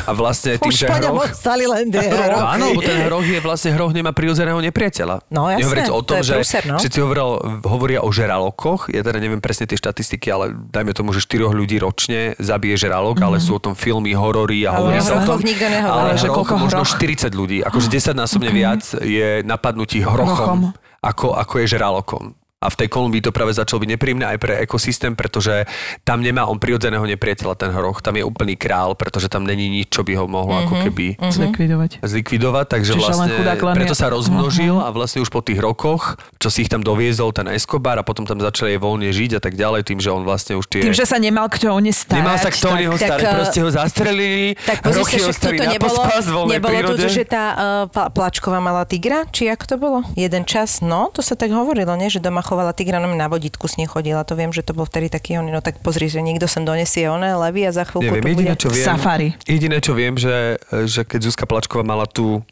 [0.07, 1.27] A vlastne tým, Už že hroch...
[1.27, 2.43] ostali len tie roky.
[2.55, 5.27] áno, lebo ten hroch je vlastne hroch nemá prirodzeného nepriateľa.
[5.27, 6.77] No, jasné, Nehovoriac o to tom, je že prúser, no.
[6.79, 7.29] všetci hovoril,
[7.67, 8.87] hovoria o žralokoch.
[8.93, 13.19] Ja teda neviem presne tie štatistiky, ale dajme tomu, že 4 ľudí ročne zabije žralok,
[13.19, 15.39] ale sú o tom filmy, horory a o sa o tom.
[15.43, 16.95] Ale Že koľko možno hroch?
[16.95, 20.25] 40 ľudí, akože 10 násobne viac je napadnutí Hrochom.
[20.25, 20.59] hrochom,
[21.01, 22.23] ako, ako je žralokom.
[22.63, 25.67] A v tej Kolumbii to práve začalo byť nepríjemné aj pre ekosystém, pretože
[26.07, 27.99] tam nemá on prirodzeného nepriateľa, ten hroch.
[27.99, 31.99] Tam je úplný král, pretože tam není nič, čo by ho mohlo ako keby Zlikvidovať.
[31.99, 33.33] zlikvidovať, takže Čiže vlastne
[33.75, 37.51] preto sa rozmnožil a vlastne už po tých rokoch, čo si ich tam doviezol ten
[37.51, 40.65] Escobar a potom tam začali voľne žiť a tak ďalej, tým, že on vlastne už
[40.71, 40.81] tie...
[40.85, 42.23] Tým, že sa nemal kto o ne starať.
[42.23, 45.65] Nemal sa kto o neho starať, eh, proste ho zastrelili, Tak pozri sa, však na
[45.75, 47.07] nebolo, pospas nebolo prírode.
[47.09, 47.59] že tá uh,
[47.91, 49.99] pla- plačková mala tigra, či ako to bolo?
[50.15, 52.07] Jeden čas, no, to sa tak hovorilo, nie?
[52.13, 54.85] že doma chovala tigra, no na vodítku s ním chodila, to viem, že to bol
[54.85, 58.05] vtedy taký on, no tak pozri, že niekto sem donesie oné levy a za chvíľku
[58.05, 58.61] Neviem, to jediné, bude...
[58.61, 59.29] čo viem, Safari.
[59.49, 62.45] Jediné, čo viem, že, že keď Zuzka Plačková mala tú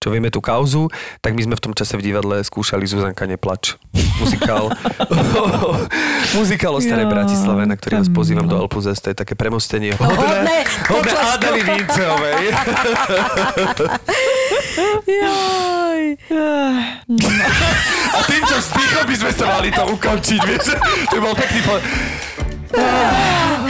[0.00, 0.88] čo vieme tú kauzu,
[1.20, 3.76] tak my sme v tom čase v divadle skúšali Zuzanka neplač.
[4.16, 4.72] Muzikál.
[6.40, 8.64] Muzikál o Starej Bratislave, na ktorý vás pozývam do no.
[8.64, 8.96] Elpuzes.
[9.04, 9.92] To je také premostenie.
[10.00, 11.36] hodné hodné Kotlesku.
[11.36, 12.44] Adely Vinceovej.
[15.20, 16.02] Joj.
[18.16, 20.80] A tým, čo sticho by sme sa mali to ukončiť, vieš.
[21.12, 21.76] To bol pekný po...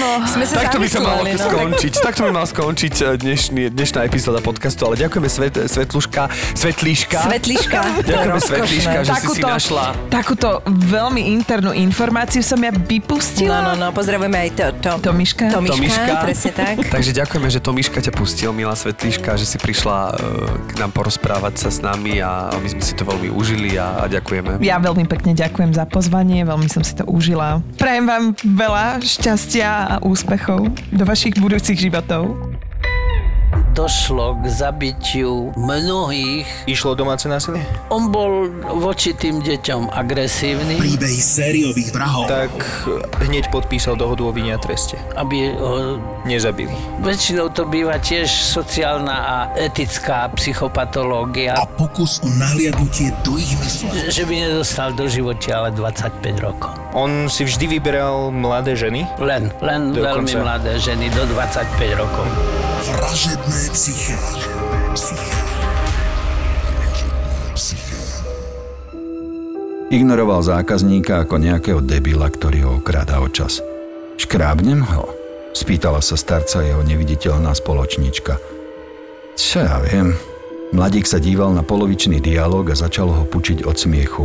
[0.01, 1.36] Sme sa Takto by sa malo no.
[1.36, 1.92] skončiť.
[2.01, 7.18] Takto by mal skončiť eh, dnešný, dnešná epizóda podcastu, ale ďakujeme Svet, Svetluška, Svetliška.
[7.20, 7.78] Svetliška.
[8.09, 8.40] Ďakujeme.
[8.40, 9.86] Svetliška, že si si Takúto, našla.
[10.09, 13.57] takúto veľmi internú informáciu som ja No, vypustila.
[13.61, 15.51] no, no, pozdravujeme aj to, to, Tomiška.
[15.51, 16.12] Tomiška, Tomiška.
[16.22, 16.74] presne tak.
[16.94, 20.16] Takže ďakujeme, že Tomiška ťa pustil, milá Svetliška, že si prišla eh,
[20.64, 24.09] k nám porozprávať sa s nami a my sme si to veľmi užili a, a
[24.09, 24.62] ďakujeme.
[24.64, 27.59] Ja veľmi pekne ďakujem za pozvanie, veľmi som si to užila.
[27.76, 32.38] Prajem vám veľa šťastia a úspechov do vašich budúcich životov.
[33.73, 36.47] Došlo k zabitiu mnohých.
[36.66, 37.62] Išlo domáce násilie?
[37.89, 42.27] On bol voči tým deťom agresívny, Príbehy sériových vrahov.
[42.27, 42.51] Tak
[43.23, 44.99] hneď podpísal dohodu o vine a treste.
[45.14, 45.97] aby ho...
[46.21, 46.68] Nezabili.
[47.01, 53.89] Väčšinou to býva tiež sociálna a etická psychopatológia, A pokus o nahliadnutie do ich mysle.
[54.07, 56.77] že by nedostal do života ale 25 rokov.
[56.93, 59.09] On si vždy vyberal mladé ženy.
[59.16, 60.05] Len, len Dokonca.
[60.12, 61.64] veľmi mladé ženy do 25
[61.97, 62.27] rokov.
[62.83, 64.16] Vražedné Vražedné psyché.
[69.92, 73.61] Ignoroval zákazníka ako nejakého debila, ktorý ho okráda o čas.
[74.16, 75.12] Škrábnem ho?
[75.52, 78.40] Spýtala sa starca jeho neviditeľná spoločnička.
[79.36, 80.16] Čo ja viem.
[80.72, 84.24] Mladík sa díval na polovičný dialog a začal ho pučiť od smiechu.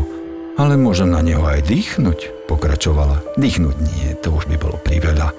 [0.56, 3.36] Ale môžem na neho aj dýchnuť, pokračovala.
[3.36, 5.36] Dýchnuť nie, to už by bolo priveľa.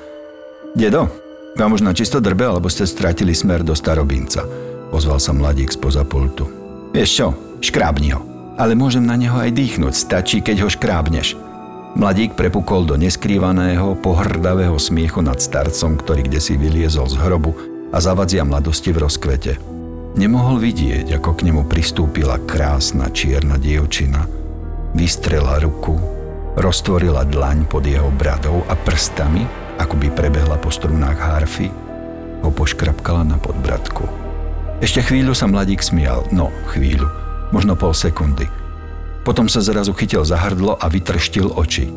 [0.76, 1.08] Dedo,
[1.56, 4.44] vám už na čisto drbe, alebo ste stratili smer do starobinca,
[4.92, 6.46] ozval sa mladík spoza pultu.
[6.92, 7.26] Vieš čo,
[7.64, 8.20] škrábni ho.
[8.56, 11.36] Ale môžem na neho aj dýchnuť, stačí, keď ho škrábneš.
[11.96, 17.56] Mladík prepukol do neskrývaného, pohrdavého smiechu nad starcom, ktorý kde si vyliezol z hrobu
[17.92, 19.52] a zavadzia mladosti v rozkvete.
[20.16, 24.24] Nemohol vidieť, ako k nemu pristúpila krásna čierna dievčina.
[24.96, 25.96] Vystrela ruku,
[26.56, 31.68] roztvorila dlaň pod jeho bradou a prstami, ako by prebehla po strunách harfy,
[32.42, 34.06] ho poškrapkala na podbradku.
[34.84, 37.08] Ešte chvíľu sa mladík smial, no chvíľu,
[37.50, 38.44] možno pol sekundy.
[39.24, 41.90] Potom sa zrazu chytil za hrdlo a vytrštil oči.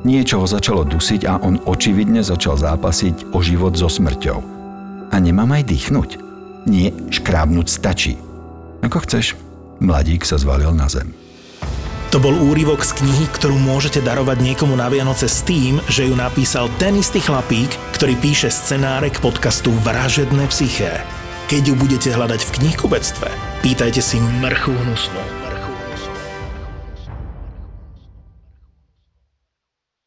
[0.00, 4.38] Niečo ho začalo dusiť a on očividne začal zápasiť o život so smrťou.
[5.10, 6.10] A nemám aj dýchnuť?
[6.70, 8.14] Nie, škrábnuť stačí.
[8.80, 9.36] Ako chceš.
[9.80, 11.12] Mladík sa zvalil na zem.
[12.10, 16.18] To bol úryvok z knihy, ktorú môžete darovať niekomu na Vianoce s tým, že ju
[16.18, 21.06] napísal ten istý chlapík, ktorý píše scenáre k podcastu Vražedné psyché.
[21.46, 23.30] Keď ju budete hľadať v knihkubectve,
[23.62, 25.39] pýtajte si mrchu hnusnú.